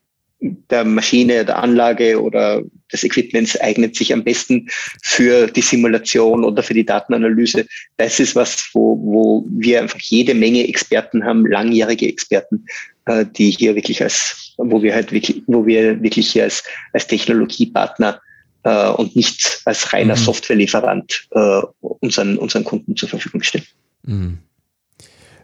der 0.41 0.83
Maschine, 0.83 1.45
der 1.45 1.59
Anlage 1.59 2.21
oder 2.21 2.63
des 2.91 3.03
Equipments 3.03 3.59
eignet 3.61 3.95
sich 3.95 4.11
am 4.11 4.23
besten 4.23 4.67
für 5.03 5.47
die 5.47 5.61
Simulation 5.61 6.43
oder 6.43 6.63
für 6.63 6.73
die 6.73 6.85
Datenanalyse. 6.85 7.65
Das 7.97 8.19
ist 8.19 8.35
was, 8.35 8.69
wo, 8.73 8.97
wo 8.97 9.45
wir 9.49 9.81
einfach 9.81 9.99
jede 9.99 10.33
Menge 10.33 10.67
Experten 10.67 11.23
haben, 11.23 11.45
langjährige 11.45 12.07
Experten, 12.07 12.65
äh, 13.05 13.25
die 13.25 13.51
hier 13.51 13.75
wirklich 13.75 14.01
als, 14.01 14.53
wo 14.57 14.81
wir 14.81 14.95
halt 14.95 15.11
wirklich, 15.11 15.43
wo 15.45 15.65
wir 15.65 16.01
wirklich 16.01 16.31
hier 16.31 16.43
als, 16.43 16.63
als 16.93 17.07
Technologiepartner 17.07 18.19
äh, 18.63 18.89
und 18.89 19.15
nicht 19.15 19.61
als 19.65 19.93
reiner 19.93 20.15
mhm. 20.15 20.19
Softwarelieferant 20.19 21.27
äh, 21.31 21.61
unseren, 21.81 22.37
unseren 22.37 22.63
Kunden 22.63 22.95
zur 22.95 23.09
Verfügung 23.09 23.43
stellen. 23.43 23.65
Mhm. 24.03 24.39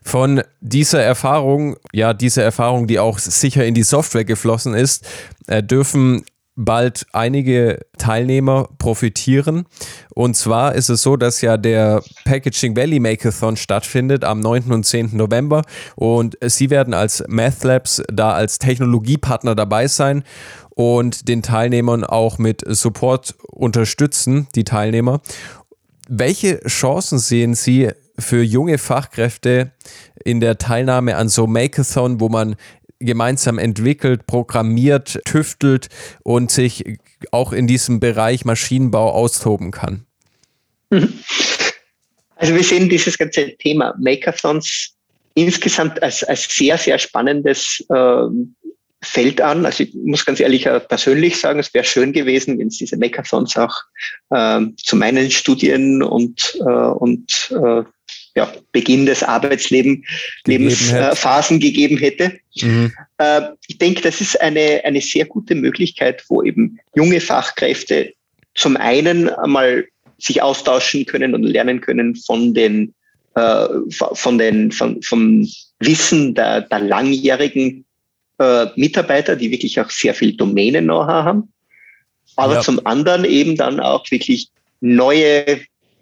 Von 0.07 0.41
dieser 0.61 1.03
Erfahrung, 1.03 1.75
ja, 1.91 2.13
diese 2.13 2.41
Erfahrung, 2.41 2.87
die 2.87 2.97
auch 2.97 3.19
sicher 3.19 3.65
in 3.65 3.73
die 3.73 3.83
Software 3.83 4.23
geflossen 4.23 4.73
ist, 4.73 5.05
äh, 5.47 5.61
dürfen 5.61 6.23
bald 6.55 7.05
einige 7.11 7.81
Teilnehmer 7.97 8.69
profitieren. 8.77 9.65
Und 10.15 10.37
zwar 10.37 10.75
ist 10.75 10.87
es 10.87 11.01
so, 11.01 11.17
dass 11.17 11.41
ja 11.41 11.57
der 11.57 12.01
Packaging 12.23 12.77
Valley 12.77 13.01
Makeathon 13.01 13.57
stattfindet 13.57 14.23
am 14.23 14.39
9. 14.39 14.71
und 14.71 14.85
10. 14.85 15.17
November 15.17 15.63
und 15.97 16.37
Sie 16.41 16.69
werden 16.69 16.93
als 16.93 17.25
Math 17.27 17.65
Labs 17.65 18.01
da 18.09 18.31
als 18.31 18.59
Technologiepartner 18.59 19.55
dabei 19.55 19.89
sein 19.89 20.23
und 20.69 21.27
den 21.27 21.43
Teilnehmern 21.43 22.05
auch 22.05 22.37
mit 22.37 22.63
Support 22.65 23.35
unterstützen, 23.51 24.47
die 24.55 24.63
Teilnehmer. 24.63 25.19
Welche 26.07 26.61
Chancen 26.61 27.19
sehen 27.19 27.55
Sie 27.55 27.91
für 28.19 28.41
junge 28.41 28.77
Fachkräfte 28.77 29.71
in 30.23 30.39
der 30.39 30.57
Teilnahme 30.57 31.17
an 31.17 31.29
so 31.29 31.47
Makeathon, 31.47 32.19
wo 32.19 32.29
man 32.29 32.55
gemeinsam 32.99 33.59
entwickelt, 33.59 34.25
programmiert, 34.25 35.19
tüftelt 35.25 35.87
und 36.23 36.51
sich 36.51 36.97
auch 37.31 37.53
in 37.53 37.67
diesem 37.67 37.99
Bereich 37.99 38.45
Maschinenbau 38.45 39.11
austoben 39.11 39.71
kann? 39.71 40.05
Also 42.35 42.53
wir 42.53 42.63
sehen 42.63 42.89
dieses 42.89 43.17
ganze 43.17 43.55
Thema 43.57 43.95
Makeathons 43.99 44.93
insgesamt 45.33 46.01
als, 46.01 46.23
als 46.23 46.47
sehr, 46.49 46.77
sehr 46.77 46.97
spannendes 46.97 47.83
ähm, 47.93 48.55
Feld 49.03 49.41
an. 49.41 49.65
Also 49.65 49.83
ich 49.83 49.93
muss 49.93 50.25
ganz 50.25 50.39
ehrlich 50.39 50.65
äh, 50.65 50.79
persönlich 50.79 51.39
sagen, 51.39 51.59
es 51.59 51.73
wäre 51.73 51.85
schön 51.85 52.13
gewesen, 52.13 52.57
wenn 52.57 52.67
es 52.67 52.77
diese 52.77 52.97
Makeathons 52.97 53.55
auch 53.57 53.75
ähm, 54.33 54.75
zu 54.77 54.95
meinen 54.95 55.29
Studien 55.29 56.01
und, 56.01 56.57
äh, 56.59 56.63
und 56.63 57.51
äh, 57.51 57.83
ja, 58.37 58.53
Beginn 58.71 59.07
des 59.07 59.23
Arbeitslebens 59.23 60.05
Lebensphasen 60.45 61.59
gegeben 61.59 61.97
hätte. 61.97 62.37
Mhm. 62.61 62.93
Äh, 63.17 63.41
ich 63.67 63.79
denke, 63.79 64.01
das 64.01 64.21
ist 64.21 64.39
eine, 64.39 64.81
eine 64.85 65.01
sehr 65.01 65.25
gute 65.25 65.55
Möglichkeit, 65.55 66.23
wo 66.29 66.43
eben 66.43 66.79
junge 66.95 67.19
Fachkräfte 67.19 68.13
zum 68.53 68.77
einen 68.77 69.29
einmal 69.29 69.87
sich 70.19 70.41
austauschen 70.43 71.07
können 71.07 71.33
und 71.33 71.43
lernen 71.43 71.81
können 71.81 72.15
von 72.15 72.53
den, 72.53 72.93
äh, 73.33 73.67
von 73.89 74.37
den, 74.37 74.71
von, 74.71 75.01
vom 75.01 75.47
Wissen 75.79 76.35
der, 76.35 76.61
der 76.61 76.79
langjährigen 76.79 77.85
äh, 78.37 78.67
Mitarbeiter, 78.75 79.35
die 79.35 79.49
wirklich 79.49 79.79
auch 79.81 79.89
sehr 79.89 80.13
viel 80.13 80.37
Domänen-Know-how 80.37 81.07
haben. 81.07 81.53
Aber 82.35 82.55
ja. 82.55 82.61
zum 82.61 82.85
anderen 82.85 83.25
eben 83.25 83.55
dann 83.55 83.79
auch 83.79 84.05
wirklich 84.11 84.49
neue 84.79 85.59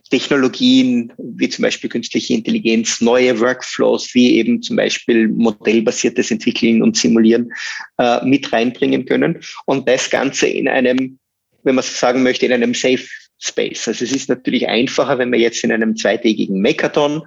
Technologien 0.09 1.11
wie 1.17 1.49
zum 1.49 1.63
Beispiel 1.63 1.89
künstliche 1.89 2.33
Intelligenz, 2.33 3.01
neue 3.01 3.39
Workflows 3.39 4.13
wie 4.13 4.35
eben 4.35 4.61
zum 4.61 4.75
Beispiel 4.75 5.27
modellbasiertes 5.27 6.31
Entwickeln 6.31 6.83
und 6.83 6.95
Simulieren 6.95 7.51
äh, 7.97 8.23
mit 8.23 8.51
reinbringen 8.53 9.05
können. 9.05 9.39
Und 9.65 9.89
das 9.89 10.09
Ganze 10.09 10.47
in 10.47 10.67
einem, 10.67 11.17
wenn 11.63 11.75
man 11.75 11.83
so 11.83 11.91
sagen 11.93 12.23
möchte, 12.23 12.45
in 12.45 12.53
einem 12.53 12.73
Safe 12.73 13.03
Space. 13.39 13.87
Also 13.87 14.05
es 14.05 14.11
ist 14.11 14.29
natürlich 14.29 14.67
einfacher, 14.67 15.17
wenn 15.17 15.29
man 15.29 15.39
jetzt 15.39 15.63
in 15.63 15.71
einem 15.71 15.95
zweitägigen 15.95 16.61
Mekathon 16.61 17.23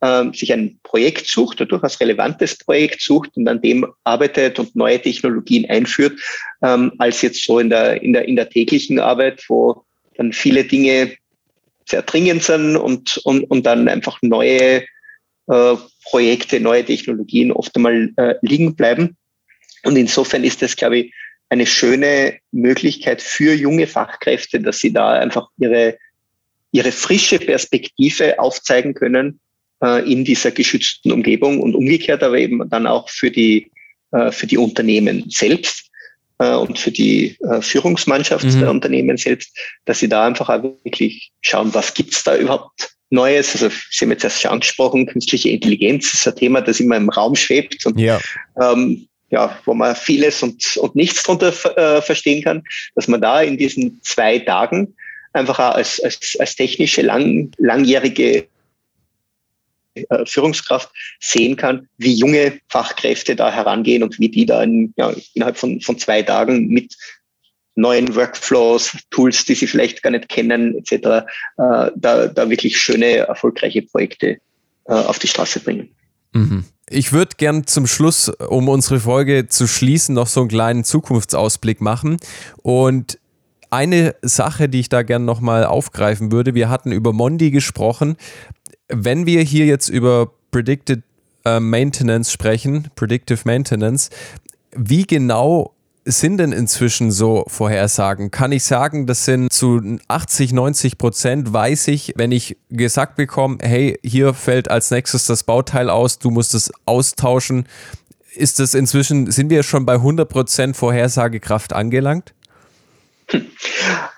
ähm, 0.00 0.32
sich 0.32 0.52
ein 0.52 0.78
Projekt 0.82 1.26
sucht, 1.26 1.60
ein 1.60 1.68
durchaus 1.68 1.98
relevantes 2.00 2.56
Projekt 2.58 3.00
sucht 3.00 3.36
und 3.36 3.48
an 3.48 3.60
dem 3.60 3.86
arbeitet 4.04 4.58
und 4.58 4.76
neue 4.76 5.00
Technologien 5.00 5.68
einführt, 5.68 6.20
ähm, 6.62 6.92
als 6.98 7.22
jetzt 7.22 7.44
so 7.44 7.58
in 7.58 7.70
der, 7.70 8.02
in 8.02 8.12
der, 8.12 8.26
in 8.26 8.36
der 8.36 8.48
täglichen 8.48 9.00
Arbeit, 9.00 9.44
wo 9.48 9.84
dann 10.16 10.32
viele 10.32 10.64
Dinge 10.64 11.16
sehr 11.88 12.02
dringend 12.02 12.42
sind 12.42 12.76
und, 12.76 13.16
und, 13.18 13.44
und 13.44 13.64
dann 13.64 13.88
einfach 13.88 14.18
neue 14.22 14.84
äh, 15.48 15.76
Projekte, 16.04 16.60
neue 16.60 16.84
Technologien 16.84 17.52
oft 17.52 17.74
einmal 17.76 18.12
äh, 18.16 18.34
liegen 18.42 18.76
bleiben. 18.76 19.16
Und 19.84 19.96
insofern 19.96 20.44
ist 20.44 20.62
das, 20.62 20.76
glaube 20.76 20.98
ich, 20.98 21.14
eine 21.48 21.66
schöne 21.66 22.38
Möglichkeit 22.52 23.22
für 23.22 23.54
junge 23.54 23.86
Fachkräfte, 23.86 24.60
dass 24.60 24.78
sie 24.78 24.92
da 24.92 25.12
einfach 25.12 25.48
ihre, 25.58 25.98
ihre 26.72 26.92
frische 26.92 27.38
Perspektive 27.38 28.38
aufzeigen 28.38 28.92
können 28.92 29.40
äh, 29.82 30.10
in 30.10 30.24
dieser 30.24 30.50
geschützten 30.50 31.10
Umgebung 31.10 31.60
und 31.60 31.74
umgekehrt 31.74 32.22
aber 32.22 32.38
eben 32.38 32.68
dann 32.68 32.86
auch 32.86 33.08
für 33.08 33.30
die, 33.30 33.70
äh, 34.12 34.30
für 34.30 34.46
die 34.46 34.58
Unternehmen 34.58 35.24
selbst 35.28 35.87
äh, 36.38 36.54
und 36.54 36.78
für 36.78 36.90
die 36.90 37.36
äh, 37.40 37.60
Führungsmannschaft 37.60 38.44
mhm. 38.44 38.60
der 38.60 38.70
Unternehmen 38.70 39.16
selbst, 39.16 39.56
dass 39.84 39.98
sie 39.98 40.08
da 40.08 40.26
einfach 40.26 40.48
auch 40.48 40.62
wirklich 40.62 41.30
schauen, 41.40 41.74
was 41.74 41.94
gibt's 41.94 42.24
da 42.24 42.36
überhaupt 42.36 42.94
Neues. 43.10 43.52
Also 43.54 43.74
Sie 43.90 44.04
haben 44.04 44.10
jetzt 44.10 44.24
erst 44.24 44.42
schon 44.42 44.50
angesprochen, 44.50 45.06
künstliche 45.06 45.48
Intelligenz 45.48 46.12
ist 46.12 46.28
ein 46.28 46.36
Thema, 46.36 46.60
das 46.60 46.80
immer 46.80 46.96
im 46.96 47.08
Raum 47.08 47.36
schwebt 47.36 47.86
und 47.86 47.98
ja. 47.98 48.20
ähm, 48.60 49.08
ja, 49.30 49.58
wo 49.64 49.74
man 49.74 49.94
vieles 49.94 50.42
und, 50.42 50.76
und 50.78 50.94
nichts 50.94 51.22
darunter 51.22 51.52
äh, 51.76 52.02
verstehen 52.02 52.42
kann, 52.42 52.62
dass 52.94 53.08
man 53.08 53.20
da 53.20 53.42
in 53.42 53.58
diesen 53.58 54.00
zwei 54.02 54.38
Tagen 54.38 54.94
einfach 55.32 55.58
auch 55.58 55.74
als, 55.74 56.00
als, 56.00 56.36
als 56.38 56.56
technische, 56.56 57.02
lang, 57.02 57.50
langjährige 57.58 58.36
äh, 58.36 58.46
Führungskraft 60.24 60.90
sehen 61.20 61.56
kann, 61.56 61.88
wie 61.96 62.14
junge 62.14 62.58
Fachkräfte 62.68 63.36
da 63.36 63.50
herangehen 63.50 64.02
und 64.02 64.18
wie 64.18 64.28
die 64.28 64.46
da 64.46 64.62
in, 64.62 64.92
ja, 64.96 65.12
innerhalb 65.34 65.56
von, 65.56 65.80
von 65.80 65.98
zwei 65.98 66.22
Tagen 66.22 66.68
mit 66.68 66.94
neuen 67.78 68.14
Workflows, 68.14 68.96
Tools, 69.10 69.44
die 69.44 69.54
sie 69.54 69.66
vielleicht 69.66 70.02
gar 70.02 70.10
nicht 70.10 70.28
kennen, 70.28 70.76
etc., 70.76 70.92
äh, 70.92 71.22
da, 71.56 72.26
da 72.26 72.50
wirklich 72.50 72.76
schöne, 72.76 73.18
erfolgreiche 73.18 73.82
Projekte 73.82 74.38
äh, 74.86 74.92
auf 74.92 75.18
die 75.18 75.28
Straße 75.28 75.60
bringen. 75.60 75.94
Mhm. 76.32 76.64
Ich 76.90 77.12
würde 77.12 77.36
gern 77.36 77.66
zum 77.66 77.86
Schluss, 77.86 78.28
um 78.28 78.68
unsere 78.68 79.00
Folge 79.00 79.46
zu 79.46 79.66
schließen, 79.66 80.14
noch 80.14 80.26
so 80.26 80.40
einen 80.40 80.48
kleinen 80.48 80.84
Zukunftsausblick 80.84 81.80
machen. 81.80 82.16
Und 82.62 83.18
eine 83.70 84.14
Sache, 84.22 84.68
die 84.68 84.80
ich 84.80 84.88
da 84.88 85.02
gern 85.02 85.24
nochmal 85.24 85.64
aufgreifen 85.64 86.32
würde, 86.32 86.54
wir 86.54 86.70
hatten 86.70 86.90
über 86.90 87.12
Mondi 87.12 87.50
gesprochen 87.50 88.16
wenn 88.88 89.26
wir 89.26 89.42
hier 89.42 89.66
jetzt 89.66 89.88
über 89.88 90.32
Predicted 90.50 91.02
äh, 91.44 91.60
Maintenance 91.60 92.32
sprechen, 92.32 92.88
Predictive 92.96 93.40
Maintenance, 93.44 94.10
wie 94.72 95.06
genau 95.06 95.74
sind 96.04 96.38
denn 96.38 96.52
inzwischen 96.52 97.10
so 97.10 97.44
Vorhersagen? 97.48 98.30
Kann 98.30 98.50
ich 98.50 98.64
sagen, 98.64 99.06
das 99.06 99.26
sind 99.26 99.52
zu 99.52 99.98
80, 100.08 100.52
90 100.52 100.96
Prozent, 100.96 101.52
weiß 101.52 101.88
ich, 101.88 102.14
wenn 102.16 102.32
ich 102.32 102.56
gesagt 102.70 103.16
bekomme, 103.16 103.58
hey, 103.60 103.98
hier 104.02 104.32
fällt 104.32 104.70
als 104.70 104.90
nächstes 104.90 105.26
das 105.26 105.44
Bauteil 105.44 105.90
aus, 105.90 106.18
du 106.18 106.30
musst 106.30 106.54
es 106.54 106.72
austauschen. 106.86 107.66
Ist 108.34 108.58
das 108.58 108.74
inzwischen, 108.74 109.30
sind 109.30 109.50
wir 109.50 109.62
schon 109.62 109.84
bei 109.84 109.94
100 109.94 110.28
Prozent 110.28 110.76
Vorhersagekraft 110.76 111.72
angelangt? 111.72 112.34
Hm. 113.28 113.46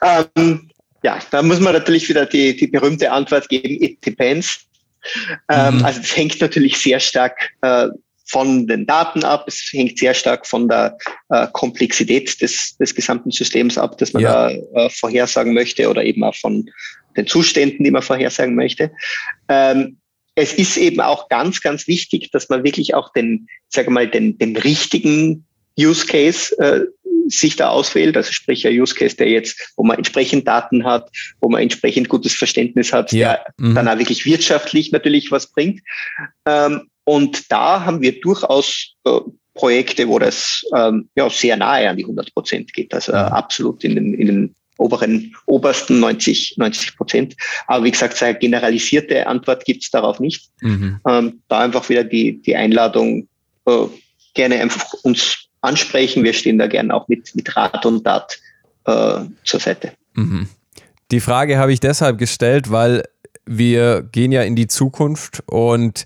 Ähm, 0.03 0.70
ja, 1.03 1.19
da 1.31 1.43
muss 1.43 1.61
man 1.61 1.73
natürlich 1.73 2.09
wieder 2.09 2.27
die, 2.27 2.57
die 2.57 2.67
berühmte 2.67 3.11
Antwort 3.11 3.49
geben, 3.49 3.83
it 3.83 4.05
depends. 4.05 4.67
Ähm, 5.51 5.79
mhm. 5.79 5.85
Also 5.85 6.01
es 6.01 6.17
hängt 6.17 6.41
natürlich 6.41 6.77
sehr 6.77 7.01
stark 7.01 7.53
äh, 7.63 7.89
von 8.27 8.67
den 8.67 8.87
Daten 8.87 9.25
ab, 9.25 9.45
es 9.49 9.71
hängt 9.73 9.99
sehr 9.99 10.15
stark 10.15 10.47
von 10.47 10.69
der 10.69 10.97
äh, 11.31 11.47
Komplexität 11.53 12.41
des, 12.41 12.77
des 12.77 12.95
gesamten 12.95 13.31
Systems 13.31 13.77
ab, 13.77 13.99
das 13.99 14.13
man 14.13 14.23
ja. 14.23 14.51
da 14.51 14.87
äh, 14.87 14.91
vorhersagen 14.91 15.55
möchte 15.55 15.89
oder 15.89 16.05
eben 16.05 16.23
auch 16.23 16.37
von 16.37 16.71
den 17.17 17.27
Zuständen, 17.27 17.83
die 17.85 17.91
man 17.91 18.03
vorhersagen 18.03 18.55
möchte. 18.55 18.93
Ähm, 19.49 19.97
es 20.37 20.53
ist 20.53 20.77
eben 20.77 21.01
auch 21.01 21.29
ganz, 21.29 21.61
ganz 21.61 21.89
wichtig, 21.89 22.31
dass 22.31 22.49
man 22.49 22.63
wirklich 22.63 22.95
auch 22.95 23.13
den, 23.13 23.49
sage 23.69 23.91
mal, 23.91 24.09
den, 24.09 24.39
den 24.39 24.57
richtigen 24.57 25.45
Use 25.79 26.07
Case 26.07 26.57
äh, 26.59 26.87
sich 27.31 27.57
da 27.57 27.69
auswählt, 27.69 28.17
also 28.17 28.33
sprich 28.33 28.67
ein 28.67 28.79
Use 28.79 28.95
Case, 28.95 29.17
der 29.17 29.29
jetzt, 29.29 29.73
wo 29.77 29.85
man 29.85 29.99
entsprechend 29.99 30.47
Daten 30.47 30.85
hat, 30.85 31.11
wo 31.41 31.49
man 31.49 31.63
entsprechend 31.63 32.09
gutes 32.09 32.35
Verständnis 32.35 32.93
hat, 32.93 33.13
ja. 33.13 33.35
der 33.35 33.55
mhm. 33.59 33.75
dann 33.75 33.89
auch 33.89 33.99
wirklich 33.99 34.25
wirtschaftlich 34.25 34.93
natürlich 34.93 35.31
was 35.31 35.47
bringt. 35.47 35.81
Ähm, 36.47 36.89
und 37.05 37.51
da 37.51 37.85
haben 37.85 38.01
wir 38.01 38.21
durchaus 38.21 38.95
äh, 39.05 39.21
Projekte, 39.55 40.09
wo 40.09 40.19
das 40.19 40.63
ähm, 40.77 41.09
ja 41.17 41.29
sehr 41.29 41.57
nahe 41.57 41.89
an 41.89 41.97
die 41.97 42.05
100 42.05 42.33
Prozent 42.35 42.73
geht, 42.73 42.95
also 42.95 43.13
äh, 43.13 43.17
absolut 43.17 43.83
in 43.85 43.95
den, 43.95 44.15
in 44.15 44.27
den 44.27 44.55
oberen, 44.79 45.35
obersten 45.47 46.01
90, 46.01 46.55
90 46.57 46.97
Prozent. 46.97 47.37
Aber 47.67 47.85
wie 47.85 47.91
gesagt, 47.91 48.23
eine 48.23 48.39
generalisierte 48.39 49.27
Antwort 49.27 49.65
gibt 49.65 49.83
es 49.83 49.91
darauf 49.91 50.21
nicht. 50.21 50.49
Mhm. 50.63 51.01
Ähm, 51.07 51.43
da 51.49 51.61
einfach 51.61 51.89
wieder 51.89 52.05
die, 52.05 52.41
die 52.41 52.57
Einladung, 52.57 53.29
äh, 53.67 53.87
gerne 54.35 54.61
einfach 54.61 54.95
uns 55.03 55.50
ansprechen. 55.61 56.25
Wir 56.25 56.33
stehen 56.33 56.59
da 56.59 56.67
gerne 56.67 56.95
auch 56.95 57.09
mit, 57.09 57.35
mit 57.35 57.57
Rat 57.57 57.85
und 57.87 58.05
Tat 58.05 58.39
äh, 58.85 59.21
zur 59.45 59.61
Seite. 59.61 59.93
Mhm. 60.15 60.49
Die 61.11 61.21
Frage 61.21 61.59
habe 61.59 61.73
ich 61.73 61.81
deshalb 61.81 62.19
gestellt, 62.19 62.71
weil 62.71 63.03
wir 63.47 64.03
gehen 64.03 64.33
ja 64.33 64.43
in 64.43 64.55
die 64.55 64.69
Zukunft 64.69 65.43
und 65.47 66.05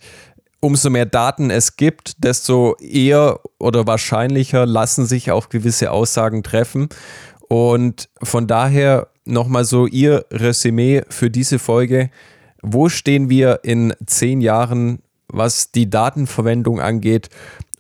umso 0.61 0.89
mehr 0.89 1.05
Daten 1.05 1.51
es 1.51 1.77
gibt, 1.77 2.25
desto 2.25 2.75
eher 2.77 3.41
oder 3.59 3.87
wahrscheinlicher 3.87 4.65
lassen 4.65 5.05
sich 5.05 5.31
auch 5.31 5.51
gewisse 5.51 5.91
Aussagen 5.91 6.43
treffen. 6.43 6.89
Und 7.49 8.09
von 8.23 8.47
daher 8.47 9.09
nochmal 9.27 9.65
so 9.65 9.87
Ihr 9.87 10.25
Resümee 10.31 11.03
für 11.11 11.31
diese 11.31 11.59
Folge. 11.59 12.11
Wo 12.63 12.89
stehen 12.89 13.29
wir 13.29 13.61
in 13.63 13.93
zehn 14.07 14.41
Jahren, 14.41 15.01
was 15.29 15.71
die 15.71 15.91
Datenverwendung 15.91 16.81
angeht? 16.81 17.29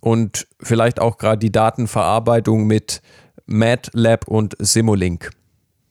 Und 0.04 0.46
vielleicht 0.60 1.00
auch 1.00 1.16
gerade 1.16 1.38
die 1.38 1.50
Datenverarbeitung 1.50 2.66
mit 2.66 3.00
MATLAB 3.46 4.28
und 4.28 4.54
Simulink. 4.58 5.30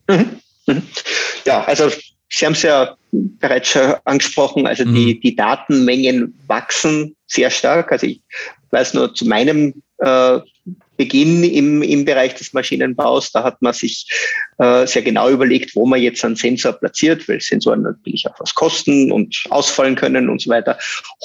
Mhm. 0.07 0.39
Mhm. 0.67 0.83
Ja, 1.45 1.63
also 1.63 1.89
Sie 2.29 2.45
haben 2.45 2.53
es 2.53 2.61
ja 2.61 2.95
bereits 3.11 3.69
schon 3.69 3.95
angesprochen, 4.05 4.67
also 4.67 4.85
mhm. 4.85 4.93
die, 4.93 5.19
die 5.19 5.35
Datenmengen 5.35 6.39
wachsen 6.45 7.15
sehr 7.25 7.49
stark. 7.49 7.91
Also 7.91 8.05
ich 8.05 8.21
weiß 8.69 8.93
nur 8.93 9.15
zu 9.15 9.25
meinem 9.25 9.81
äh, 9.97 10.39
Beginn 10.95 11.43
im, 11.43 11.81
im 11.81 12.05
Bereich 12.05 12.35
des 12.35 12.53
Maschinenbaus, 12.53 13.31
da 13.31 13.43
hat 13.43 13.59
man 13.63 13.73
sich 13.73 14.07
äh, 14.59 14.85
sehr 14.85 15.01
genau 15.01 15.29
überlegt, 15.29 15.75
wo 15.75 15.87
man 15.87 15.99
jetzt 15.99 16.23
einen 16.23 16.35
Sensor 16.35 16.73
platziert, 16.73 17.27
weil 17.27 17.41
Sensoren 17.41 17.81
natürlich 17.81 18.27
auch 18.27 18.39
was 18.39 18.53
kosten 18.53 19.11
und 19.11 19.43
ausfallen 19.49 19.95
können 19.95 20.29
und 20.29 20.39
so 20.39 20.51
weiter. 20.51 20.77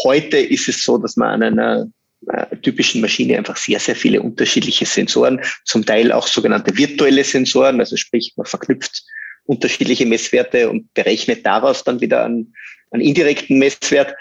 Heute 0.05 0.39
ist 0.39 0.69
es 0.69 0.83
so, 0.83 0.97
dass 0.97 1.17
man 1.17 1.43
an 1.43 1.59
einer 1.59 1.87
äh, 2.27 2.57
typischen 2.57 3.01
Maschine 3.01 3.39
einfach 3.39 3.57
sehr, 3.57 3.81
sehr 3.81 3.97
viele 3.97 4.21
unterschiedliche 4.21 4.87
Sensoren, 4.87 5.41
zum 5.65 5.87
Teil 5.87 6.13
auch 6.13 6.27
sogenannte 6.27 6.77
virtuelle 6.77 7.25
Sensoren, 7.25 7.81
also 7.81 7.97
sprich, 7.97 8.33
man 8.37 8.47
verknüpft 8.47 9.05
unterschiedliche 9.45 10.05
Messwerte 10.05 10.69
und 10.69 10.93
berechnet 10.95 11.47
daraus 11.47 11.83
dann 11.85 12.01
wieder 12.01 12.25
einen, 12.25 12.55
einen 12.91 13.03
indirekten 13.03 13.59
Messwert 13.59 14.15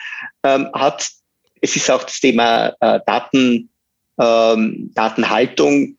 ähm, 0.44 0.70
hat. 0.74 1.10
Es 1.62 1.76
ist 1.76 1.92
auch 1.92 2.04
das 2.04 2.20
Thema 2.20 2.74
äh, 2.80 3.00
Daten, 3.06 3.70
ähm, 4.20 4.92
Datenhaltung 4.94 5.98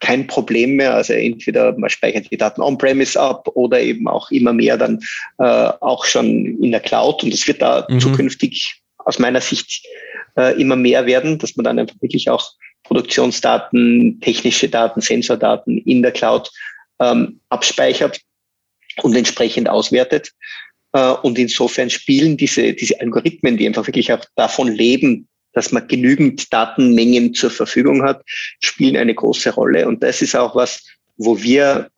kein 0.00 0.26
Problem 0.26 0.76
mehr. 0.76 0.94
Also 0.94 1.12
entweder 1.12 1.76
man 1.78 1.90
speichert 1.90 2.30
die 2.30 2.36
Daten 2.36 2.60
on-premise 2.60 3.18
ab 3.20 3.48
oder 3.54 3.80
eben 3.80 4.08
auch 4.08 4.30
immer 4.30 4.52
mehr 4.52 4.76
dann 4.76 5.00
äh, 5.38 5.44
auch 5.80 6.04
schon 6.04 6.60
in 6.62 6.70
der 6.72 6.80
Cloud. 6.80 7.22
Und 7.22 7.32
es 7.32 7.46
wird 7.46 7.62
da 7.62 7.86
mhm. 7.88 8.00
zukünftig 8.00 8.79
aus 9.04 9.18
meiner 9.18 9.40
Sicht 9.40 9.86
äh, 10.36 10.60
immer 10.60 10.76
mehr 10.76 11.06
werden, 11.06 11.38
dass 11.38 11.56
man 11.56 11.64
dann 11.64 11.78
einfach 11.78 11.96
wirklich 12.00 12.30
auch 12.30 12.52
Produktionsdaten, 12.84 14.20
technische 14.20 14.68
Daten, 14.68 15.00
Sensordaten 15.00 15.78
in 15.78 16.02
der 16.02 16.12
Cloud 16.12 16.50
ähm, 16.98 17.40
abspeichert 17.48 18.20
und 19.02 19.16
entsprechend 19.16 19.68
auswertet. 19.68 20.32
Äh, 20.92 21.12
und 21.22 21.38
insofern 21.38 21.90
spielen 21.90 22.36
diese, 22.36 22.72
diese 22.72 23.00
Algorithmen, 23.00 23.56
die 23.56 23.66
einfach 23.66 23.86
wirklich 23.86 24.12
auch 24.12 24.24
davon 24.36 24.68
leben, 24.68 25.28
dass 25.52 25.72
man 25.72 25.88
genügend 25.88 26.52
Datenmengen 26.52 27.34
zur 27.34 27.50
Verfügung 27.50 28.02
hat, 28.02 28.22
spielen 28.60 28.96
eine 28.96 29.14
große 29.14 29.52
Rolle. 29.52 29.88
Und 29.88 30.02
das 30.02 30.22
ist 30.22 30.36
auch 30.36 30.54
was, 30.54 30.84
wo 31.16 31.42
wir 31.42 31.90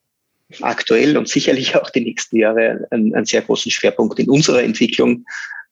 aktuell 0.61 1.16
und 1.16 1.28
sicherlich 1.28 1.76
auch 1.76 1.90
die 1.90 2.00
nächsten 2.00 2.36
Jahre 2.36 2.86
einen, 2.90 3.14
einen 3.14 3.26
sehr 3.26 3.42
großen 3.42 3.70
Schwerpunkt 3.70 4.18
in 4.18 4.28
unserer 4.28 4.62
Entwicklung 4.62 5.24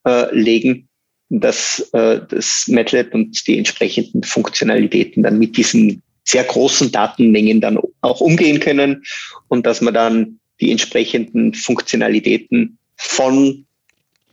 äh, 0.07 0.35
legen, 0.35 0.89
dass 1.31 1.89
äh, 1.93 2.21
das 2.29 2.67
MATLAB 2.69 3.15
und 3.15 3.47
die 3.47 3.57
entsprechenden 3.57 4.23
Funktionalitäten 4.23 5.23
dann 5.23 5.39
mit 5.39 5.57
diesen 5.57 6.03
sehr 6.25 6.45
großen 6.45 6.93
Datenmengen 6.93 7.61
dann 7.61 7.79
auch 8.03 8.21
umgehen 8.21 8.61
können 8.61 9.05
und 9.49 9.65
dass 9.65 9.81
man 9.81 9.95
dann 9.95 10.41
die 10.61 10.71
entsprechenden 10.71 11.55
Funktionalitäten 11.55 12.79
von 12.97 13.65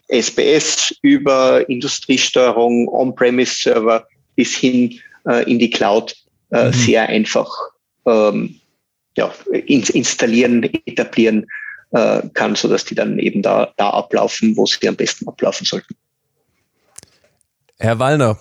SBS 0.10 0.96
über 1.02 1.70
Industriesteuerung, 1.70 2.88
On-Premise-Server 2.90 4.08
bis 4.36 4.56
hin 4.56 5.00
äh, 5.28 5.50
in 5.50 5.60
die 5.60 5.70
Cloud 5.70 6.16
äh, 6.52 6.68
mhm. 6.68 6.74
sehr 6.74 7.10
einfach 7.10 7.50
ähm, 8.06 8.60
ja, 9.16 9.34
ins 9.66 9.90
installieren, 9.90 10.64
etablieren 10.86 11.46
äh, 11.92 12.22
kann, 12.34 12.56
sodass 12.56 12.86
die 12.86 12.96
dann 12.96 13.20
eben 13.20 13.42
da, 13.42 13.74
da 13.78 13.90
ablaufen, 13.90 14.56
wo 14.56 14.66
sie 14.66 14.88
am 14.88 14.96
besten 14.96 15.28
ablaufen 15.28 15.66
sollten. 15.66 15.96
Herr 17.80 18.00
Wallner, 18.00 18.40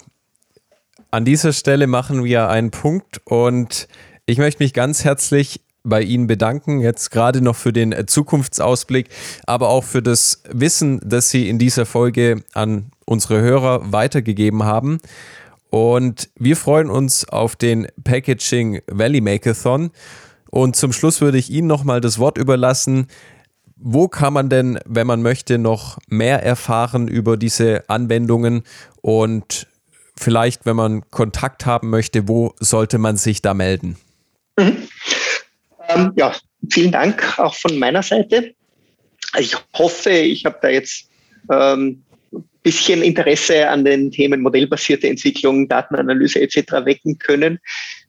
an 1.10 1.26
dieser 1.26 1.52
Stelle 1.52 1.86
machen 1.86 2.24
wir 2.24 2.48
einen 2.48 2.70
Punkt 2.70 3.20
und 3.26 3.86
ich 4.24 4.38
möchte 4.38 4.62
mich 4.62 4.72
ganz 4.72 5.04
herzlich 5.04 5.60
bei 5.84 6.00
Ihnen 6.00 6.26
bedanken, 6.26 6.80
jetzt 6.80 7.10
gerade 7.10 7.42
noch 7.42 7.54
für 7.54 7.74
den 7.74 7.94
Zukunftsausblick, 8.06 9.10
aber 9.44 9.68
auch 9.68 9.84
für 9.84 10.00
das 10.00 10.42
Wissen, 10.50 11.02
das 11.04 11.28
Sie 11.28 11.50
in 11.50 11.58
dieser 11.58 11.84
Folge 11.84 12.44
an 12.54 12.86
unsere 13.04 13.42
Hörer 13.42 13.92
weitergegeben 13.92 14.62
haben. 14.62 15.00
Und 15.68 16.30
wir 16.38 16.56
freuen 16.56 16.88
uns 16.88 17.28
auf 17.28 17.56
den 17.56 17.88
Packaging 18.04 18.80
Valley 18.90 19.20
Makeathon. 19.20 19.90
Und 20.50 20.76
zum 20.76 20.94
Schluss 20.94 21.20
würde 21.20 21.36
ich 21.36 21.50
Ihnen 21.50 21.68
nochmal 21.68 22.00
das 22.00 22.18
Wort 22.18 22.38
überlassen. 22.38 23.08
Wo 23.76 24.08
kann 24.08 24.32
man 24.32 24.48
denn, 24.48 24.78
wenn 24.86 25.06
man 25.06 25.22
möchte, 25.22 25.58
noch 25.58 25.98
mehr 26.08 26.42
erfahren 26.42 27.08
über 27.08 27.36
diese 27.36 27.88
Anwendungen? 27.88 28.62
Und 29.02 29.66
vielleicht, 30.16 30.64
wenn 30.66 30.76
man 30.76 31.10
Kontakt 31.10 31.66
haben 31.66 31.90
möchte, 31.90 32.26
wo 32.26 32.54
sollte 32.58 32.98
man 32.98 33.16
sich 33.16 33.42
da 33.42 33.54
melden? 33.54 33.96
Mhm. 34.58 34.88
Ähm, 35.88 36.12
ja, 36.16 36.34
vielen 36.70 36.90
Dank 36.90 37.38
auch 37.38 37.54
von 37.54 37.78
meiner 37.78 38.02
Seite. 38.02 38.54
Ich 39.38 39.54
hoffe, 39.74 40.10
ich 40.10 40.44
habe 40.46 40.58
da 40.62 40.68
jetzt 40.68 41.08
ähm, 41.50 42.02
bisschen 42.66 43.00
Interesse 43.00 43.68
an 43.68 43.84
den 43.84 44.10
Themen 44.10 44.40
modellbasierte 44.40 45.08
Entwicklung, 45.08 45.68
Datenanalyse 45.68 46.40
etc. 46.40 46.84
wecken 46.84 47.16
können. 47.16 47.60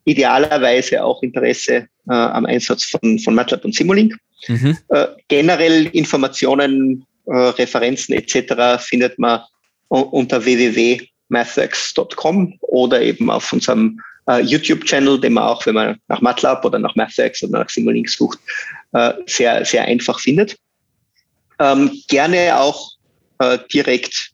Idealerweise 0.06 1.04
auch 1.04 1.22
Interesse 1.22 1.88
äh, 2.10 2.14
am 2.14 2.48
Einsatz 2.48 2.86
von, 2.86 3.20
von 3.20 3.36
MATLAB 3.36 3.66
und 3.66 3.76
Simulink. 3.76 4.18
Mhm. 4.48 4.78
Äh, 4.90 5.08
generell 5.28 5.88
Informationen, 5.88 7.06
äh, 7.26 7.36
Referenzen 7.36 8.14
etc. 8.16 8.82
findet 8.84 9.20
man 9.20 9.42
unter 9.90 10.44
www.mathx.com 10.44 12.58
oder 12.62 13.02
eben 13.02 13.32
auf 13.32 13.54
unserem 13.54 14.02
äh, 14.28 14.42
YouTube-Channel, 14.42 15.22
den 15.22 15.34
man 15.34 15.46
auch, 15.46 15.66
wenn 15.66 15.76
man 15.76 16.00
nach 16.08 16.22
MATLAB 16.22 16.66
oder 16.66 16.80
nach 16.80 16.96
MathX 16.96 17.44
oder 17.44 17.60
nach 17.60 17.70
Simulink 17.70 18.10
sucht, 18.10 18.40
äh, 18.94 19.14
sehr, 19.26 19.66
sehr 19.66 19.86
einfach 19.86 20.20
findet. 20.20 20.58
Ähm, 21.60 22.02
gerne 22.08 22.60
auch 22.60 22.92
äh, 23.40 23.60
direkt 23.72 24.32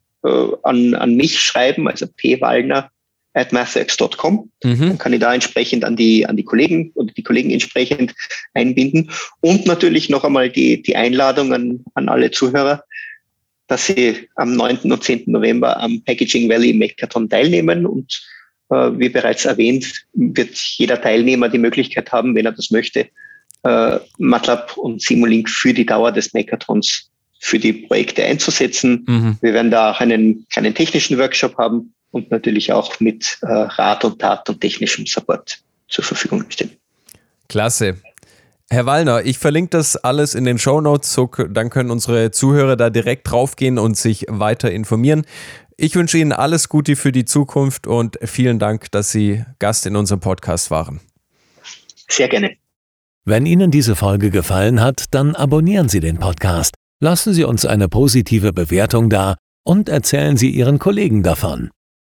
an, 0.63 0.95
an 0.95 1.17
mich 1.17 1.41
schreiben, 1.41 1.89
also 1.89 2.07
pwallner 2.07 2.89
at 3.33 3.51
mathx.com. 3.51 4.49
Mhm. 4.63 4.79
Dann 4.79 4.97
kann 4.97 5.13
ich 5.13 5.19
da 5.19 5.33
entsprechend 5.33 5.83
an 5.83 5.95
die, 5.95 6.25
an 6.25 6.37
die 6.37 6.43
Kollegen 6.43 6.91
oder 6.95 7.11
die 7.13 7.23
Kollegen 7.23 7.51
entsprechend 7.51 8.13
einbinden. 8.53 9.11
Und 9.41 9.65
natürlich 9.65 10.09
noch 10.09 10.23
einmal 10.23 10.49
die, 10.49 10.81
die 10.81 10.95
Einladung 10.95 11.53
an, 11.53 11.83
an 11.95 12.09
alle 12.09 12.31
Zuhörer, 12.31 12.83
dass 13.67 13.87
sie 13.87 14.29
am 14.35 14.55
9. 14.55 14.91
und 14.91 15.03
10. 15.03 15.23
November 15.27 15.79
am 15.79 16.01
Packaging 16.03 16.49
Valley 16.49 16.73
Mechathon 16.73 17.29
teilnehmen 17.29 17.85
und 17.85 18.21
äh, 18.69 18.91
wie 18.97 19.09
bereits 19.09 19.45
erwähnt, 19.45 20.05
wird 20.13 20.55
jeder 20.77 21.01
Teilnehmer 21.01 21.49
die 21.49 21.57
Möglichkeit 21.57 22.11
haben, 22.11 22.35
wenn 22.35 22.45
er 22.45 22.51
das 22.51 22.71
möchte, 22.71 23.07
äh, 23.63 23.99
MATLAB 24.17 24.77
und 24.77 25.01
Simulink 25.01 25.49
für 25.49 25.73
die 25.73 25.85
Dauer 25.85 26.11
des 26.11 26.33
Mechatrons 26.33 27.09
für 27.39 27.59
die 27.59 27.73
Projekte 27.73 28.23
einzusetzen. 28.23 29.03
Mhm. 29.07 29.37
Wir 29.41 29.53
werden 29.53 29.71
da 29.71 29.91
auch 29.91 29.99
einen 29.99 30.45
kleinen 30.49 30.75
technischen 30.75 31.17
Workshop 31.17 31.57
haben 31.57 31.93
und 32.13 32.29
natürlich 32.29 32.71
auch 32.71 32.99
mit 32.99 33.39
äh, 33.41 33.47
Rat 33.47 34.05
und 34.05 34.19
Tat 34.19 34.47
und 34.47 34.61
technischem 34.61 35.05
Support 35.05 35.59
zur 35.89 36.03
Verfügung 36.03 36.45
stehen. 36.49 36.71
Klasse. 37.49 37.97
Herr 38.69 38.85
Wallner, 38.85 39.25
ich 39.25 39.39
verlinke 39.39 39.71
das 39.71 39.97
alles 39.97 40.35
in 40.35 40.45
den 40.45 40.57
Show 40.57 40.79
Notes, 40.79 41.11
so 41.11 41.27
dann 41.27 41.69
können 41.69 41.91
unsere 41.91 42.31
Zuhörer 42.31 42.75
da 42.75 42.89
direkt 42.89 43.29
draufgehen 43.29 43.77
und 43.77 43.97
sich 43.97 44.25
weiter 44.29 44.71
informieren. 44.71 45.25
Ich 45.75 45.95
wünsche 45.95 46.19
Ihnen 46.19 46.31
alles 46.31 46.69
Gute 46.69 46.95
für 46.95 47.11
die 47.11 47.25
Zukunft 47.25 47.87
und 47.87 48.17
vielen 48.23 48.59
Dank, 48.59 48.91
dass 48.91 49.11
Sie 49.11 49.43
Gast 49.59 49.85
in 49.85 49.95
unserem 49.95 50.21
Podcast 50.21 50.71
waren. 50.71 51.01
Sehr 52.09 52.29
gerne. 52.29 52.55
Wenn 53.25 53.45
Ihnen 53.45 53.71
diese 53.71 53.95
Folge 53.95 54.29
gefallen 54.29 54.81
hat, 54.81 55.05
dann 55.11 55.35
abonnieren 55.35 55.89
Sie 55.89 55.99
den 55.99 56.19
Podcast, 56.19 56.75
lassen 56.99 57.33
Sie 57.33 57.43
uns 57.43 57.65
eine 57.65 57.89
positive 57.89 58.53
Bewertung 58.53 59.09
da 59.09 59.35
und 59.63 59.89
erzählen 59.89 60.37
Sie 60.37 60.51
Ihren 60.51 60.77
Kollegen 60.77 61.23
davon. 61.23 61.71